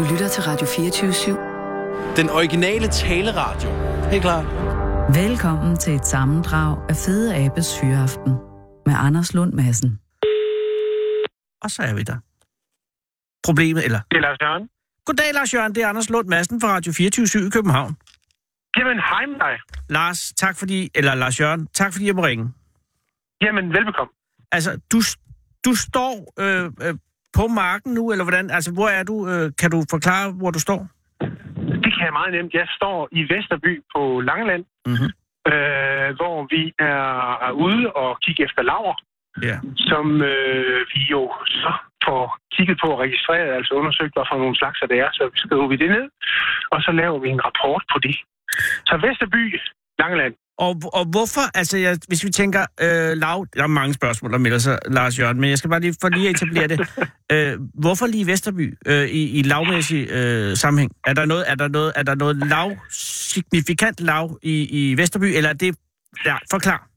[0.00, 2.16] Du lytter til Radio 24-7.
[2.16, 3.70] Den originale taleradio.
[4.10, 4.42] Helt klar.
[5.22, 8.32] Velkommen til et sammendrag af Fede Abes Hyreaften
[8.86, 9.90] med Anders Lund Madsen.
[11.62, 12.18] Og så er vi der.
[13.46, 14.00] Problemet, eller...
[14.10, 14.68] Det er Lars Jørgen.
[15.04, 15.74] Goddag, Lars Jørgen.
[15.74, 17.96] Det er Anders Lund Madsen fra Radio 24 i København.
[18.78, 19.54] Jamen, hej med dig.
[19.88, 20.90] Lars, tak fordi...
[20.94, 22.52] Eller Lars Jørgen, tak fordi jeg må ringe.
[23.42, 24.12] Jamen, velbekomme.
[24.52, 25.00] Altså, du,
[25.64, 26.94] du står øh, øh,
[27.38, 28.50] på marken nu, eller hvordan?
[28.50, 29.16] Altså, hvor er du?
[29.32, 30.80] Øh, kan du forklare, hvor du står?
[31.84, 32.54] Det kan jeg meget nemt.
[32.54, 35.10] Jeg står i Vesterby på Langeland, Mm-hmm.
[35.52, 38.94] øh, hvor vi er, ude og kigge efter laver,
[39.48, 39.56] Ja.
[39.90, 41.22] som øh, vi jo
[41.62, 41.72] så
[42.06, 45.66] får kigget på og registreret, altså undersøgt, hvad for nogle slags det er, så skriver
[45.72, 46.06] vi det ned,
[46.72, 48.16] og så laver vi en rapport på det.
[48.88, 49.42] Så Vesterby,
[49.98, 50.34] Langeland.
[50.60, 54.38] Og, og hvorfor, altså jeg, hvis vi tænker øh, lav, der er mange spørgsmål, der
[54.38, 56.80] melder sig, Lars Jørgen, men jeg skal bare lige for lige at etablere det.
[57.32, 60.92] Øh, hvorfor lige Vesterby øh, i, i lavmæssig øh, sammenhæng?
[61.06, 65.24] Er der noget, er der noget, er der noget lav, signifikant lav i, i Vesterby,
[65.24, 65.74] eller er det,
[66.24, 66.89] ja, forklar.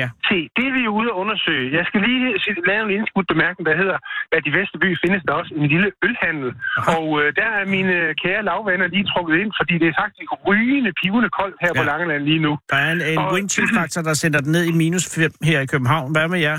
[0.00, 0.08] Ja.
[0.28, 1.64] Se, det er vi jo ude at undersøge.
[1.78, 2.22] Jeg skal lige
[2.70, 3.98] lave en indskudt bemærkning, der hedder,
[4.36, 6.50] at i Vesterby findes der også en lille ølhandel.
[6.78, 6.90] Aha.
[6.96, 10.90] Og øh, der er mine kære lavvenner lige trukket ind, fordi det er faktisk rygende,
[11.02, 11.80] pivende koldt her ja.
[11.80, 11.84] på.
[11.90, 12.52] Langeland lige nu.
[12.70, 15.30] Der er en, en Og- wind chill faktor, der sender den ned i minus 5
[15.50, 16.08] her i København.
[16.16, 16.58] Hvad med jer?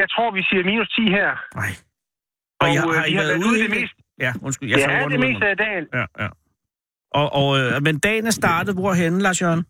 [0.00, 1.30] Jeg tror, vi siger minus 10 her.
[1.60, 1.72] Nej.
[2.60, 3.96] Og, Og, jeg, øh, har I været været ude i det meste.
[4.24, 4.68] Ja, undskyld.
[4.70, 5.84] Jeg Ja, det er meste af dagen.
[5.98, 6.28] Ja, ja.
[7.20, 9.64] Og, og, øh, men dagen er startet hvorhenne, Lars Jørgen?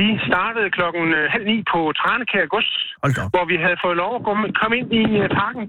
[0.00, 2.70] Vi startede klokken øh, halv ni på Tranekær Gods,
[3.34, 4.22] hvor vi havde fået lov at
[4.60, 5.64] komme, ind i øh, parken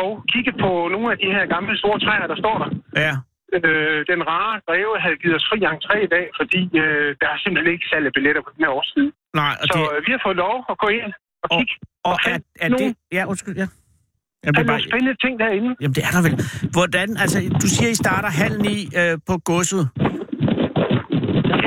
[0.00, 2.68] og kigge på nogle af de her gamle store træer, der står der.
[3.06, 3.14] Ja,
[3.58, 7.38] Øh, den rare greve havde givet os fri entré i dag, fordi øh, der er
[7.42, 9.06] simpelthen ikke salg af billetter på den her årstid.
[9.42, 11.08] nej, og Så det, øh, vi har fået lov at gå ind
[11.44, 11.74] og Og- kigge.
[12.08, 12.96] og og er, er nogle, det...
[13.16, 13.66] Ja, undskyld, ja.
[14.42, 15.70] Jeg er bliver nogle bare, spændende ting derinde.
[15.82, 16.34] jamen, det er der vel.
[16.76, 19.84] Hvordan, altså, du siger, I starter halv ni øh, på godset.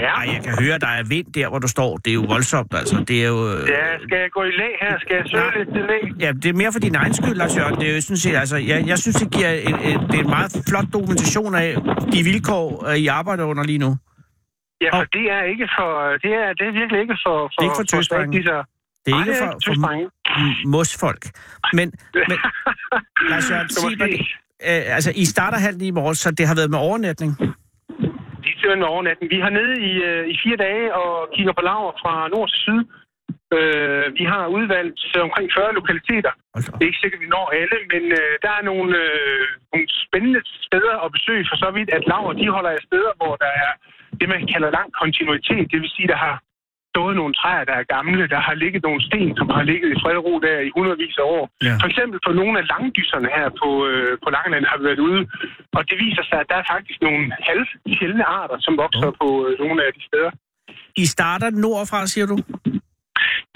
[0.06, 0.12] Ja.
[0.20, 1.92] Ej, jeg kan høre, der er vind der, hvor du står.
[1.98, 2.96] Det er jo voldsomt, altså.
[3.08, 3.40] Det er jo...
[3.54, 4.94] Øh, ja, skal jeg gå i læ her?
[5.04, 5.58] Skal jeg søge Nej.
[5.58, 6.26] lidt til læ?
[6.26, 7.76] Ja, det er mere for din egen skyld, Lars Jørgen.
[7.80, 10.24] Det er jo sådan set, altså, jeg, jeg synes, det giver en, en, det er
[10.24, 11.76] en meget flot dokumentation af
[12.14, 13.92] de vilkår, øh, I arbejder under lige nu.
[14.82, 15.90] Ja, for Og- det er ikke for...
[16.24, 17.36] Det er, det er virkelig ikke for...
[17.54, 18.64] for Det er ikke for så.
[19.06, 21.24] Det er ikke for, for mosfolk.
[21.74, 21.94] Men,
[22.30, 22.38] men
[23.32, 24.10] Lars Jørgen, sig mig,
[24.70, 27.38] øh, altså, I starter halv ni i morges, så det har været med overnatning.
[28.64, 29.28] De søger en overnatning.
[29.36, 32.60] Vi har nede i, øh, i fire dage og kigger på laver fra nord til
[32.66, 32.82] syd.
[33.56, 36.32] Øh, vi har udvalgt øh, omkring 40 lokaliteter.
[36.56, 36.62] Op.
[36.78, 39.88] Det er ikke sikkert, at vi når alle, men øh, der er nogle, øh, nogle
[40.06, 43.52] spændende steder at besøge, for så vidt, at laver de holder af steder, hvor der
[43.66, 43.72] er
[44.20, 45.72] det, man kalder lang kontinuitet.
[45.72, 46.36] Det vil sige, der har
[46.94, 49.98] stået nogle træer, der er gamle, der har ligget nogle sten, som har ligget i
[50.04, 51.44] fred og ro der i hundredvis af år.
[51.68, 51.74] Ja.
[51.82, 55.22] For eksempel på nogle af langdyserne her på, øh, på Langeland har vi været ude,
[55.78, 59.18] og det viser sig, at der er faktisk nogle halvsjældne arter, som vokser Oh.
[59.22, 60.32] på øh, nogle af de steder.
[61.04, 62.38] I starter nordfra, siger du?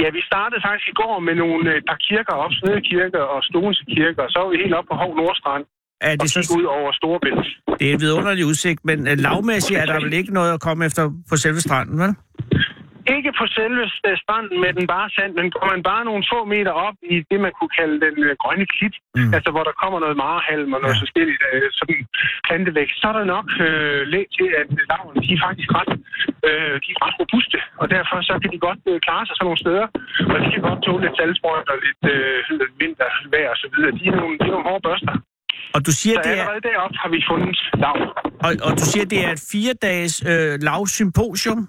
[0.02, 3.84] Ja, vi startede faktisk i går med nogle øh, par kirker op, Snedekirker og Stogense
[3.96, 5.64] Kirker, og så var vi helt op på Hov Nordstrand
[6.02, 7.47] Er og det, kigge så, ud over Storebælt.
[7.80, 10.81] det er en vidunderlig udsigt, men øh, lavmæssigt er der vel ikke noget at komme
[10.86, 12.14] efter på selve stranden, vel?
[13.16, 16.40] Ikke på selve øh, stranden med den bare sand, men går man bare nogle få
[16.53, 19.34] meter op i det, man kunne kalde den øh, grønne klit, Mm.
[19.38, 21.03] altså hvor der kommer noget marehalm og noget Ja.
[21.06, 21.97] forskelligt øh, sådan
[22.47, 25.91] plantevækst, så er der nok øh, læg til, at laverne, de er faktisk ret,
[26.47, 29.46] øh, de er ret robuste, og derfor så kan de godt øh, klare sig sådan
[29.50, 29.85] nogle steder,
[30.34, 33.91] og de kan godt tåle lidt salgsprøjt og lidt øh, lidt vintervejr og så videre.
[34.00, 35.16] De er nogle, de er nogle hårde børster.
[35.75, 37.96] Og du siger, Så det er, allerede deroppe har vi fundet lav.
[38.46, 41.62] og, og du siger, det er et fire-dages øh, lav symposium.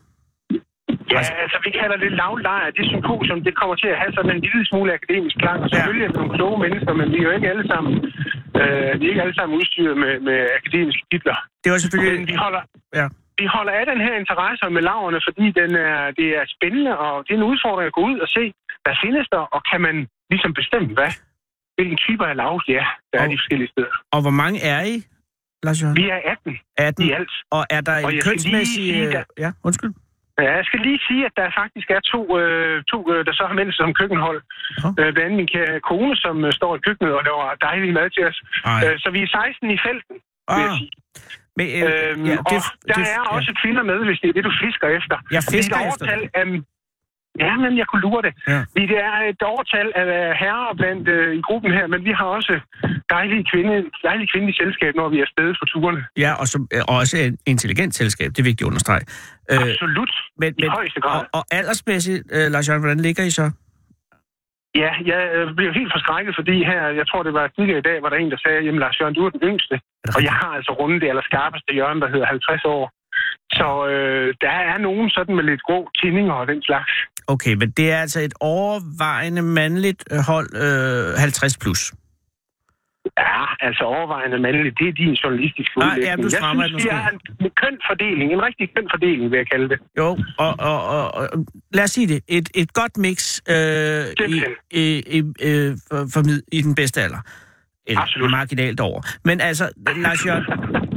[1.15, 2.67] Ja, altså vi kalder det lavlejr.
[2.79, 5.59] Det symposium, det kommer til at have sådan en lille smule akademisk klang.
[5.65, 7.93] Og selvfølgelig er nogle kloge mennesker, men vi er jo ikke alle sammen,
[8.61, 11.37] øh, vi er ikke alle sammen udstyret med, med akademiske titler.
[11.63, 12.29] Det var Men selvfølgelig...
[12.33, 12.63] vi holder,
[13.01, 13.07] Ja.
[13.41, 17.13] vi holder af den her interesse med laverne, fordi den er, det er spændende, og
[17.25, 18.45] det er en udfordring at gå ud og se,
[18.85, 19.97] hvad findes der, og kan man
[20.33, 21.13] ligesom bestemme, hvad?
[21.77, 23.93] Hvilken typer af lav, ja, der er Og- de forskellige steder.
[24.15, 24.97] Og hvor mange er I,
[25.66, 25.97] Lars Jørgen?
[25.97, 27.07] Vi er 18 18.
[27.07, 27.33] i alt.
[27.57, 28.84] Og er der en kønsmæssig...
[28.84, 29.93] sige, øh, der- Ja, undskyld.
[30.45, 33.45] Ja, jeg skal lige sige, at der faktisk er to, øh, to øh, der så
[33.49, 34.41] har meldt sig som køkkenhold.
[34.83, 34.89] Nå.
[34.89, 35.51] Øh, blandt andet min
[35.91, 38.39] kone, som øh, står i køkkenet og laver dejlig mad til os.
[38.85, 40.17] Øh, så vi er 16 i felten,
[40.57, 40.91] vil jeg Ah, sige.
[41.59, 44.55] men, øh, Øhm, ja, og der er også kvinder med, hvis det er det, du
[44.65, 45.17] fisker efter.
[45.35, 46.45] Jeg er fisker efter overtal af...
[47.45, 48.33] Ja, men jeg kunne lure det.
[48.53, 48.61] Ja.
[48.77, 50.05] Vi det er et overtal af
[50.43, 52.55] herrer blandt øh, i gruppen her, men vi har også
[53.17, 53.75] dejlige kvinde,
[54.09, 56.03] dejlige kvindelige selskab, når vi er afsted på turene.
[56.25, 59.05] Ja, og som, øh, også et intelligent selskab, det er vigtigt at understrege.
[59.53, 60.13] Øh, Absolut.
[60.41, 61.21] men, I højeste grad.
[61.21, 63.51] Og, og aldersmæssigt, øh, Lars hvordan ligger I så?
[64.83, 68.03] Ja, jeg øh, blev helt forskrækket, fordi her, jeg tror det var tidligere i dag,
[68.03, 69.75] var der en, der sagde, jamen Lars Jørgen, du er den yngste.
[70.05, 72.85] det Og jeg har altså rundet det allerskarpeste hjørne, der hedder 50 år.
[73.59, 76.93] Så øh, der er nogen sådan med lidt grå tinninger og den slags.
[77.28, 81.92] Okay, men det er altså et overvejende mandligt øh, hold øh, 50 plus.
[83.19, 86.04] Ja, altså overvejende mandligt, det er din journalistiske udlægning.
[86.04, 89.51] ja, du jeg synes, det er en, køn fordeling, en rigtig køn fordeling, vil jeg
[89.51, 89.78] kalde det.
[89.98, 92.21] Jo, og, og, og, og lad os sige det.
[92.28, 93.54] Et, et godt mix øh,
[94.28, 96.22] i, i, i, øh, for, for
[96.53, 97.22] i den bedste alder.
[97.86, 98.30] Eller Absolut.
[98.30, 99.01] marginalt over.
[99.25, 100.45] Men altså, Lars Jørgen,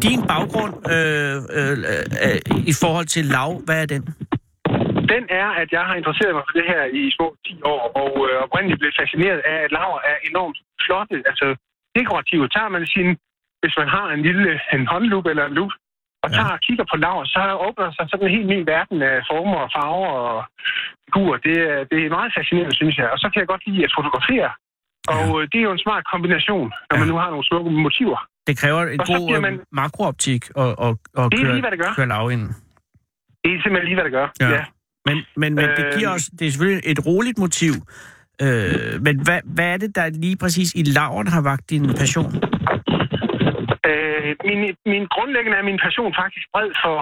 [0.02, 1.78] din baggrund øh, øh,
[2.26, 4.04] øh, i forhold til lav, hvad er den?
[5.14, 8.12] Den er, at jeg har interesseret mig for det her i små 10 år, og
[8.28, 11.46] øh, oprindeligt blev fascineret af, at laver er enormt flotte, altså
[11.98, 12.46] dekorative.
[12.56, 13.08] Tager man sin,
[13.62, 15.72] hvis man har en lille en håndlup eller en lup,
[16.24, 16.36] og Ja.
[16.38, 19.58] tager og kigger på laver, så åbner sig sådan en helt ny verden af former
[19.66, 20.38] og farver og
[21.06, 21.38] figurer.
[21.48, 23.08] Det, er- det er meget fascinerende, synes jeg.
[23.14, 24.50] Og så kan jeg godt lide at fotografere.
[25.16, 27.12] Og øh, det er jo en smart kombination, når man Ja.
[27.14, 28.20] nu har nogle smukke motiver.
[28.48, 29.54] Det kræver en god bliver man...
[29.54, 31.92] man- makrooptik og, og, og Det er køre, lige, hvad det gør.
[31.98, 32.44] køre lav ind.
[33.44, 34.28] Det er simpelthen lige, hvad det gør.
[34.42, 34.50] Ja.
[34.58, 34.64] ja.
[35.06, 37.74] Men, men, men det giver os, det er selvfølgelig et roligt motiv.
[38.44, 42.32] Øh, men hvad, hvad er det, der lige præcis i laveren har vagt din passion?
[43.90, 44.62] Øh, min,
[44.94, 46.98] min grundlæggende er min passion faktisk bred for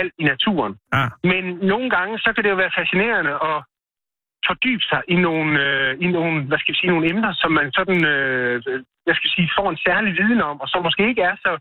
[0.00, 0.74] alt i naturen.
[0.92, 3.58] Ah, Men nogle gange, så kan det jo være fascinerende at
[4.48, 7.68] fordybe sig i nogle, øh, i nogle, hvad skal jeg sige, nogle emner, som man
[7.78, 8.54] sådan, øh,
[9.08, 11.52] jeg skal sige, får en særlig viden om, og som måske ikke er så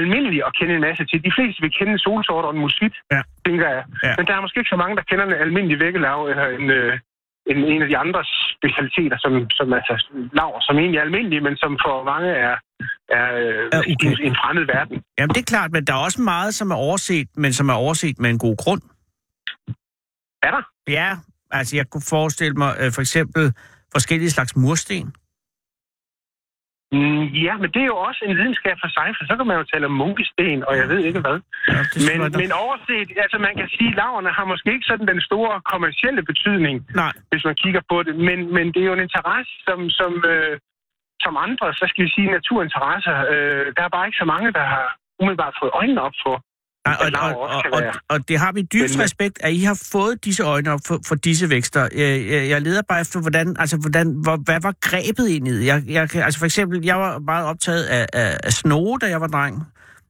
[0.00, 1.18] almindelige at kende en masse til.
[1.28, 3.20] De fleste vil kende solsort og en musvit, Ja.
[3.46, 3.82] tænker jeg.
[4.06, 4.12] Ja.
[4.18, 6.92] Men der er måske ikke så mange, der kender en almindelig vækkelav eller en, øh,
[7.50, 8.20] en, en af de andre
[8.56, 9.94] specialiteter, som, som altså
[10.38, 12.54] laver, som egentlig er almindelige, men som for mange er,
[13.18, 14.20] er, øh, ukendt.
[14.20, 14.96] en, en fremmed verden.
[15.18, 17.74] jamen det er klart, men der er også meget, som er overset, men som er
[17.84, 18.82] overset med en god grund.
[20.46, 20.62] Er der?
[20.88, 21.10] Ja,
[21.50, 23.52] altså jeg kunne forestille mig øh, for eksempel
[23.92, 25.12] forskellige slags mursten.
[26.92, 29.56] Mm, ja, men det er jo også en videnskab for sig, for så kan man
[29.60, 31.38] jo tale om munkesten, og jeg ved ikke hvad.
[31.68, 35.20] Ja, men, men overset, altså man kan sige, at laverne har måske ikke sådan den
[35.28, 39.08] store kommercielle betydning, Nej, hvis man kigger på det, men, men det er jo en
[39.08, 40.54] interesse, som, som, øh,
[41.24, 44.64] som andre, så skal vi sige, naturinteresser, øh, der er bare ikke så mange, der
[44.74, 44.86] har
[45.20, 46.36] umiddelbart fået øjnene op for.
[46.86, 49.04] Nej, og, og, og, og, det har vi dybt spændende.
[49.04, 51.88] respekt, at I har fået disse øjne op for, for disse vækster.
[51.96, 55.66] Jeg, jeg, leder bare efter, hvordan, altså, hvordan, hvor, hvad var grebet ind i det?
[55.66, 59.20] Jeg, jeg, altså for eksempel, jeg var meget optaget af, af, af snoge, da jeg
[59.20, 59.62] var dreng.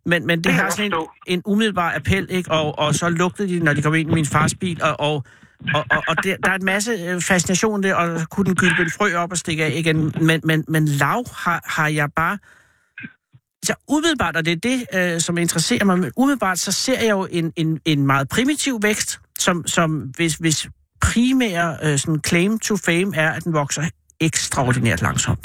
[0.06, 2.50] Men, men det, kan har sådan en, en umiddelbar appel, ikke?
[2.50, 5.24] Og, og så lugtede de, når de kom ind i min fars bil, og, og,
[5.74, 8.82] og, og, og det, der er en masse øh, fascination der, og kunne den gylde
[8.82, 10.14] en frø op og stikke af igen.
[10.20, 12.38] Men, men, men lav har, har jeg bare...
[13.68, 14.78] Så umiddelbart, og det er det,
[15.14, 18.74] øh, som interesserer mig, men umiddelbart så ser jeg jo en, en, en meget primitiv
[18.82, 20.58] vækst, som, som hvis, hvis
[21.08, 23.82] primære øh, sådan claim to fame er, at den vokser
[24.20, 25.44] ekstraordinært langsomt.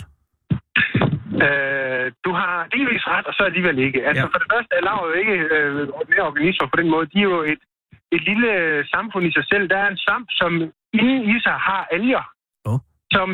[1.46, 4.00] Øh, du har delvis ret, og så alligevel ikke.
[4.08, 4.32] Altså Ja.
[4.34, 7.06] for det første er laver jo ikke øh, ordinære organismer på den måde.
[7.14, 7.62] De er jo et,
[8.16, 8.50] et lille
[8.94, 9.64] samfund i sig selv.
[9.74, 10.52] Der er en svamp, som
[11.00, 12.24] inden i sig har alger,
[12.70, 12.80] Oh.
[13.16, 13.28] som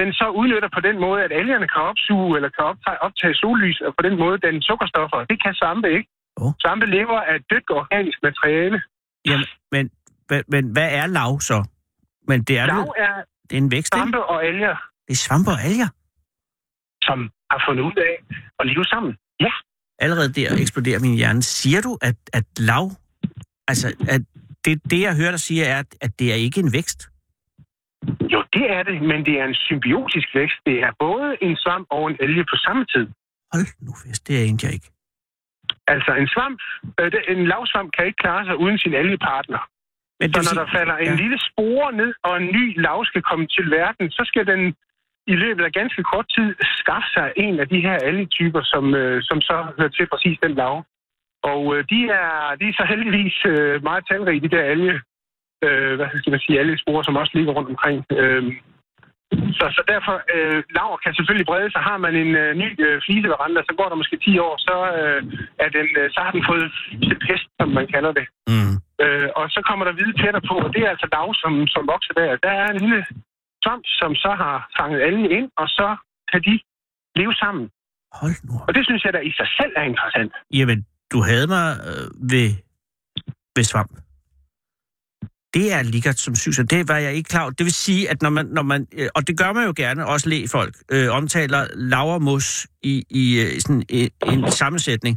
[0.00, 3.78] den så udnytter på den måde, at algerne kan opsuge eller kan optage, optage sollys,
[3.86, 5.18] og på den måde den sukkerstoffer.
[5.32, 6.08] Det kan svampe ikke.
[6.42, 6.52] Oh.
[6.62, 8.78] Svampe lever af dødt organisk materiale.
[9.28, 9.84] Jamen, men,
[10.30, 11.58] men, men hvad er lav så?
[12.28, 13.14] Men det er, Lav vel, er
[13.50, 13.98] det er en vækst, ikke?
[14.02, 14.74] svampe og alger,
[15.06, 15.88] Det er svampe og alger.
[17.02, 17.18] som
[17.50, 18.14] har fundet ud af
[18.60, 19.12] at leve sammen.
[19.40, 19.52] Ja.
[19.98, 21.42] Allerede der eksploderer min hjerne.
[21.42, 22.90] Siger du, at, at lav...
[23.68, 24.20] Altså, at
[24.64, 27.08] det, det, jeg hører dig sige, er, at, at det er ikke en vækst?
[28.32, 30.58] Jo, det er det, men det er en symbiotisk vækst.
[30.66, 33.06] Det er både en svamp og en alge på samme tid.
[33.52, 34.90] Hold nu fest, det er jeg ikke.
[35.94, 36.60] Altså en svamp,
[37.00, 39.62] øh, en lavsvamp kan ikke klare sig uden sin algepartner.
[40.20, 41.22] Men Så når sige- der falder en ja.
[41.22, 44.62] lille spore ned, og en ny lav skal komme til verden, så skal den
[45.26, 46.48] i løbet af ganske kort tid
[46.80, 50.54] skaffe sig en af de her algetyper, som, øh, som så hører til præcis den
[50.54, 50.84] lav.
[51.42, 54.94] Og øh, de, er, de er så heldigvis øh, meget talrige, de der alge,
[55.64, 57.98] øh, hvad skal man sige, algesporer, som også ligger rundt omkring.
[58.20, 58.44] Øh,
[59.58, 61.82] så, så derfor, øh, laver kan selvfølgelig brede sig.
[61.90, 65.20] Har man en øh, ny øh, fliseveranda, så går der måske 10 år, så, øh,
[65.64, 66.66] er den, øh, så har den fået
[67.26, 68.26] pest, som man kalder det.
[68.52, 68.74] Mm.
[69.04, 71.82] Øh, og så kommer der hvide pletter på, og det er altså dag, som, som
[71.92, 72.28] vokser der.
[72.46, 73.00] Der er en lille
[73.64, 75.88] svamp, som så har fanget algen ind, og så
[76.30, 76.54] kan de
[77.20, 77.64] leve sammen.
[78.20, 78.54] Hold nu.
[78.68, 80.32] Og det synes jeg da i sig selv er interessant.
[80.58, 80.78] Jamen,
[81.12, 82.48] du havde mig øh, ved,
[83.56, 83.92] ved svamp.
[85.56, 87.50] Det er ligert som syg, så det var jeg ikke klar over.
[87.58, 90.06] Det vil sige, at når man, når man øh, og det gør man jo gerne,
[90.06, 91.60] også lægfolk, øh, omtaler
[91.94, 95.14] lavermus i, i øh, sådan en, en sammensætning,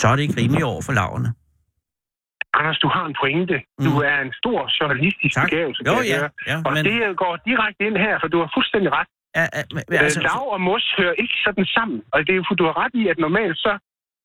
[0.00, 1.28] så er det ikke rimeligt over for laverne.
[2.58, 3.56] Anders, du har en pointe.
[3.86, 4.08] Du Mm.
[4.12, 5.44] er en stor journalistisk Tak.
[5.46, 5.80] begævelse.
[5.88, 6.30] Jo, ja, høre.
[6.50, 9.08] ja, Og men- det går direkte ind her, for du har fuldstændig ret.
[9.38, 11.98] Ja, ja, men, Altså, Lav og mos hører ikke sådan sammen.
[12.12, 13.72] Og det er for du har ret i, at normalt så,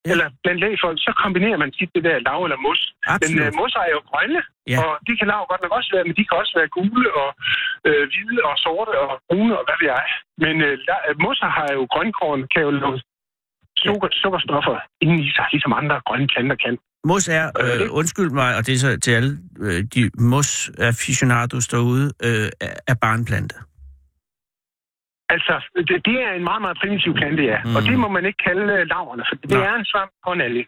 [0.05, 0.11] Ja.
[0.13, 2.81] eller blandt lægefolk, så kombinerer man tit det der lav eller mos.
[3.07, 3.47] Men absolut.
[3.53, 4.41] uh, mosser er jo grønne,
[4.71, 4.77] Ja.
[4.83, 7.29] og de kan lav godt nok også være, men de kan også være gule og
[7.87, 10.05] øh, hvide og sorte og brune og hvad ved jeg.
[10.43, 10.73] Men øh,
[11.07, 12.95] øh, mosser har jo grønkorn, kan jo lave
[13.85, 16.75] sukker, sukkerstoffer inden i sig, ligesom andre grønne planter kan.
[17.09, 19.31] Mos er, øh, undskyld mig, og det er så til alle
[19.65, 20.49] øh, de mos
[20.91, 23.55] aficionados derude, øh, er- er barnplante.
[25.33, 25.53] Altså,
[25.89, 27.57] det, det er en meget, meget primitiv plante, ja.
[27.63, 27.69] Mm.
[27.69, 27.75] Mm.
[27.75, 29.67] Og det må man ikke kalde øh, laverne, for det Nej.
[29.69, 30.65] er en svamp og en alge.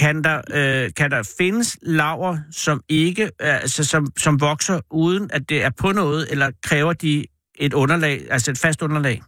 [0.00, 5.30] Kan der, øh, kan der findes laver, som ikke, øh, altså, som, som vokser uden
[5.32, 7.24] at det er på noget, eller kræver de
[7.58, 9.22] et underlag, altså et fast underlag?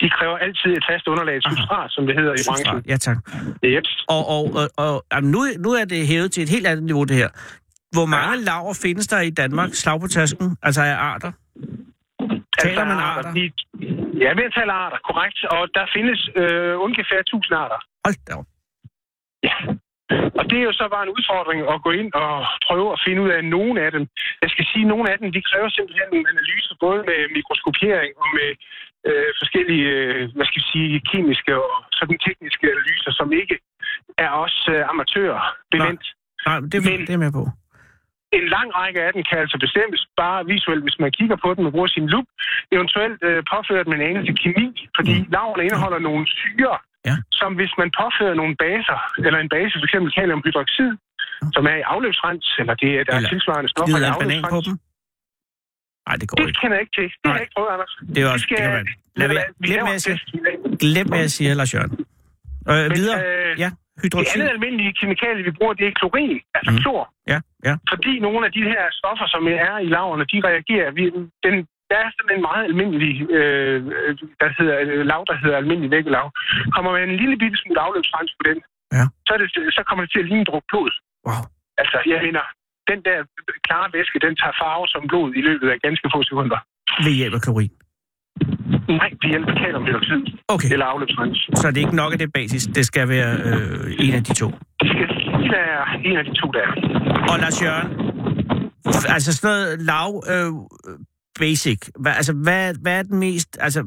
[0.00, 2.82] De kræver altid et fast underlag, et substrat, som det hedder i branchen.
[2.88, 3.16] Ja, tak.
[3.64, 3.84] Yep.
[4.08, 7.04] Og, og, og, og jamen, nu, nu er det hævet til et helt andet niveau,
[7.04, 7.28] det her.
[7.92, 11.32] Hvor mange laver findes der i Danmark, slag på tasken, altså af arter?
[12.64, 13.32] Taler man arter?
[13.38, 13.44] Vi,
[14.24, 15.38] ja, vi taler arter, korrekt.
[15.56, 17.78] Og der findes øh, ungefær 1000 arter.
[18.06, 18.48] Hold da op.
[19.48, 19.56] Ja.
[20.38, 22.32] Og det er jo så bare en udfordring at gå ind og
[22.66, 24.02] prøve at finde ud af nogle af dem.
[24.42, 28.12] Jeg skal sige, at nogle af dem, de kræver simpelthen nogle analyser, både med mikroskopiering
[28.22, 28.50] og med
[29.08, 33.56] øh, forskellige, øh, hvad skal vi sige, kemiske og sådan tekniske analyser, som ikke
[34.24, 35.40] er os øh, amatører
[35.74, 36.04] bevendt.
[36.46, 37.44] Nej, det, Men- det er jeg med på.
[38.36, 41.62] En lang række af dem kan altså bestemmes bare visuelt, hvis man kigger på den
[41.68, 42.26] og bruger sin lup.
[42.76, 44.66] Eventuelt øh, påført med en anelse kemi,
[44.96, 45.24] fordi Mm.
[45.26, 45.32] mm.
[45.36, 46.76] laverne indeholder nogle syre,
[47.08, 47.16] Ja.
[47.40, 49.94] som hvis man påfører nogle baser, eller en base, f.eks.
[50.16, 50.90] kaliumhydroxid,
[51.56, 54.66] som er i afløbsrens, eller det er der er Eller tilsvarende stoffer i afløbsrens.
[54.68, 54.76] dem?
[56.08, 56.60] Nej, det går Det ikke.
[56.60, 57.08] kender jeg ikke til.
[57.20, 57.92] Det har jeg ikke prøvet, Anders.
[58.14, 58.86] Det er også, skal- det kan man.
[59.20, 59.44] Lad være.
[59.64, 59.68] Vi
[60.06, 60.56] test i dag.
[60.84, 61.92] Glem, hvad jeg siger, Lars Jørgen.
[62.70, 63.18] Øh, Men, videre.
[63.26, 64.40] øh, Ja, Det hydroxid.
[64.40, 66.78] andet almindelige kemikalie, vi bruger, det er klorin, altså mm.
[66.82, 67.02] klor.
[67.32, 67.38] Ja,
[67.68, 67.74] ja.
[67.92, 70.88] fordi nogle af de her stoffer, som er i laverne, de reagerer.
[70.98, 71.02] Vi,
[71.46, 71.54] den,
[71.90, 73.78] der er sådan en meget almindelig, øh,
[74.42, 74.76] der hedder,
[75.12, 76.26] lav, der hedder almindelig væggelav.
[76.74, 78.58] Kommer man en lille bitte smule afløbsrens på den,
[78.98, 79.04] Ja.
[79.26, 79.48] så, er det,
[79.78, 80.92] så kommer det til at ligne en druk blod.
[81.28, 81.42] Wow.
[81.82, 82.42] Altså, jeg mener,
[82.90, 83.18] den der
[83.66, 86.58] klare væske, den tager farve som blod i løbet af ganske få sekunder.
[87.04, 87.72] Ved hjælp af klorin.
[88.88, 91.38] Nej, det hjælper kaliumhydroxid Okay, eller afløbsrens.
[91.54, 92.64] så det er ikke nok af det basis.
[92.66, 94.48] Det skal være øh, en af de to.
[94.80, 95.08] Det skal
[95.52, 96.68] være en af de to der.
[97.32, 97.88] Og Lars Jørgen,
[99.08, 100.52] altså sådan noget lav øh,
[101.38, 101.78] basic.
[102.00, 103.58] Hva, altså, hvad, hvad er den mest...
[103.60, 103.84] Altså,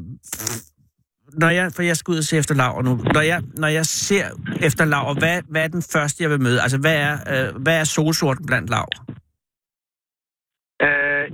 [1.33, 2.99] når jeg, for jeg skal ud og se efter laver nu.
[3.13, 4.25] Når jeg, når jeg ser
[4.61, 6.61] efter laver, hvad, hvad er den første, jeg vil møde?
[6.61, 7.13] Altså, hvad er,
[7.47, 9.05] øh, hvad er solsorten blandt laver?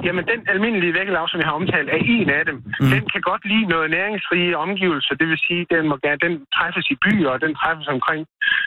[0.04, 2.56] Jamen, den almindelige væggelav, som jeg har omtalt, er en af dem.
[2.56, 2.90] Mm.
[2.94, 5.16] Den kan godt lide noget næringsrige omgivelser.
[5.16, 8.22] Det vil sige, den, må gerne, den træffes i byer, og den træffes omkring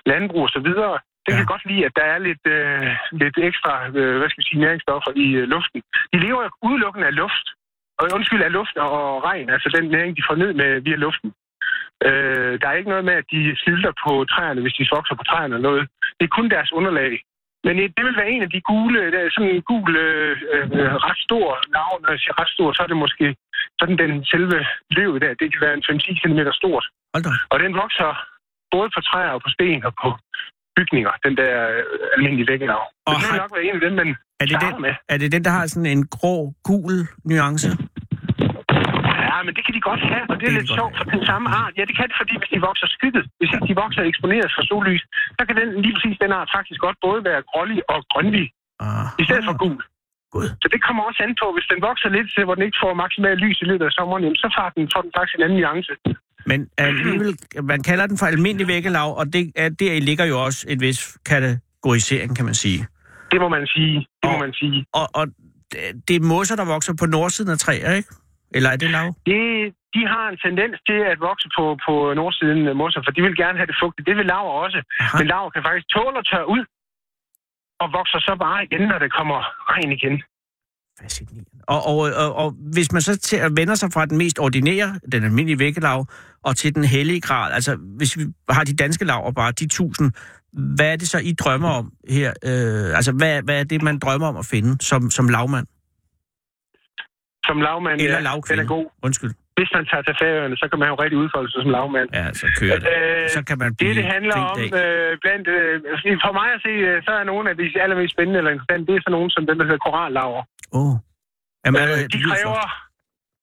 [0.06, 0.99] landbrug og så videre.
[1.26, 1.38] Den Ja.
[1.38, 2.90] kan godt lide, at der er lidt, øh,
[3.23, 5.80] lidt ekstra øh, hvad skal vi sige, næringsstoffer i øh, luften.
[6.12, 7.47] De lever jo udelukkende af luft.
[7.99, 9.50] Og undskyld, af luft og regn.
[9.50, 11.32] Altså den næring, de får ned med via luften.
[12.06, 15.25] Øh, der er ikke noget med, at de snylter på træerne, hvis de vokser på
[15.30, 15.88] træerne eller noget.
[16.18, 17.12] Det er kun deres underlag.
[17.66, 20.94] Men det vil være en af de gule, der er sådan en gul, øh, øh,
[21.08, 21.46] ret stor
[21.78, 23.26] navn, når jeg siger ret stor, så er det måske
[23.80, 24.58] sådan den selve
[24.98, 26.84] løv der, det kan være en 5-10 cm stort.
[27.52, 28.08] Og den vokser
[28.74, 30.08] både på træer og på sten og på
[30.76, 31.82] bygninger, den der øh,
[32.16, 32.82] almindelige væggenav.
[32.82, 34.08] Og Og det har- nok være en af dem, man
[34.42, 34.94] Er det, den, med.
[35.12, 36.34] er det den, der har sådan en grå,
[36.68, 36.96] gul
[37.30, 37.68] nuance?
[39.30, 41.23] Ja, men det kan de godt have, og det er Det lidt sjovt for den
[41.30, 41.73] samme art.
[41.78, 44.62] Ja, det kan det, fordi hvis de vokser skygget, hvis ikke de vokser eksponeret for
[44.71, 45.02] sollys,
[45.38, 48.47] så kan den, lige præcis den art faktisk godt både være grålig og grønlig,
[49.21, 49.78] i stedet for gul.
[50.35, 50.49] Gud.
[50.62, 52.92] Så det kommer også an på, hvis den vokser lidt til, hvor den ikke får
[53.04, 55.59] maksimalt lys i løbet af sommeren, jamen, så får den, får den faktisk en anden
[55.61, 55.92] nuance.
[56.50, 57.33] Men alligevel,
[57.73, 61.18] man kalder den for almindelig væggelav, og det, er, deri ligger jo også en vis
[61.30, 62.87] kategorisering, kan man sige.
[63.33, 63.97] Det må man sige.
[64.23, 64.87] Det må Og- man sige.
[65.00, 65.26] Og, og
[65.73, 68.09] det- det er mosser, der vokser på nordsiden af træer, ikke?
[68.56, 69.06] Eller er det lav?
[69.30, 69.42] Det,
[69.94, 73.36] de har en tendens til at vokse på, på nordsiden af mosser, for de vil
[73.42, 74.06] gerne have det fugtigt.
[74.08, 74.80] Det vil laver også.
[75.00, 75.18] Aha.
[75.18, 76.62] Men laver kan faktisk tåle at tørre ud,
[77.82, 79.38] og vokser så bare igen, når det kommer
[79.72, 80.16] regn igen.
[81.00, 81.50] Fascinerende.
[81.68, 85.24] Og, og, og, og hvis man så til, vender sig fra den mest ordinære, den
[85.24, 86.06] almindelige væggelav,
[86.44, 90.12] og til den hellige grad, altså hvis vi har de danske laver bare, de tusind,
[90.52, 92.32] hvad er det så, I drømmer om her?
[92.44, 95.66] Øh, altså, hvad, hvad er det, man drømmer om at finde som, som lavmand?
[97.48, 98.62] Som lavmand, Eller ja, den lavkvinde?
[98.64, 98.86] er god.
[99.06, 99.32] Undskyld.
[99.58, 102.08] Hvis man tager til færøerne, så kan man jo rigtig udfolde sig som lavmand.
[102.18, 102.88] Ja, så kører det.
[102.94, 106.48] Øh, Så kan man blive Det, det handler om, øh, blandt, øh, altså, for mig
[106.56, 109.10] at se, øh, så er nogle af de allermest spændende eller interessante, det er så
[109.16, 110.42] nogen som dem, der hedder korallaver.
[110.78, 110.80] Åh.
[110.80, 110.94] Oh.
[111.64, 112.62] Jamen, Øh, de kræver,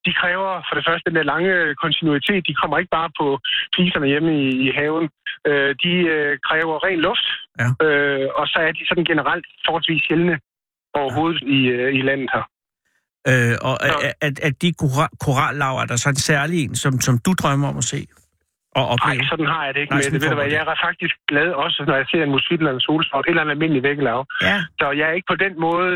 [0.08, 1.52] de kræver for det første den der lange
[1.84, 2.42] kontinuitet.
[2.50, 3.28] De kommer ikke bare på
[3.76, 5.06] fliserne hjemme i, i haven.
[5.50, 7.28] Øh, de øh, kræver ren luft,
[7.62, 7.68] Ja.
[7.86, 10.36] øh, og så er de sådan generelt forholdsvis sjældne
[11.00, 12.44] overhovedet i, øh, i landet her.
[13.32, 16.76] Øh, og Så- at, at, at de kora- korallaver, er der så en særlig en,
[16.84, 18.02] som, som du drømmer om at se
[18.80, 19.26] og Nej, opleve?
[19.32, 20.22] sådan har jeg det ikke Nej, med det.
[20.22, 22.86] Ved du hvad, jeg er faktisk glad også, når jeg ser en musvit eller en
[22.90, 24.20] solsort, eller en almindelig vækkelav.
[24.42, 25.94] Ja, Så jeg er ikke på den måde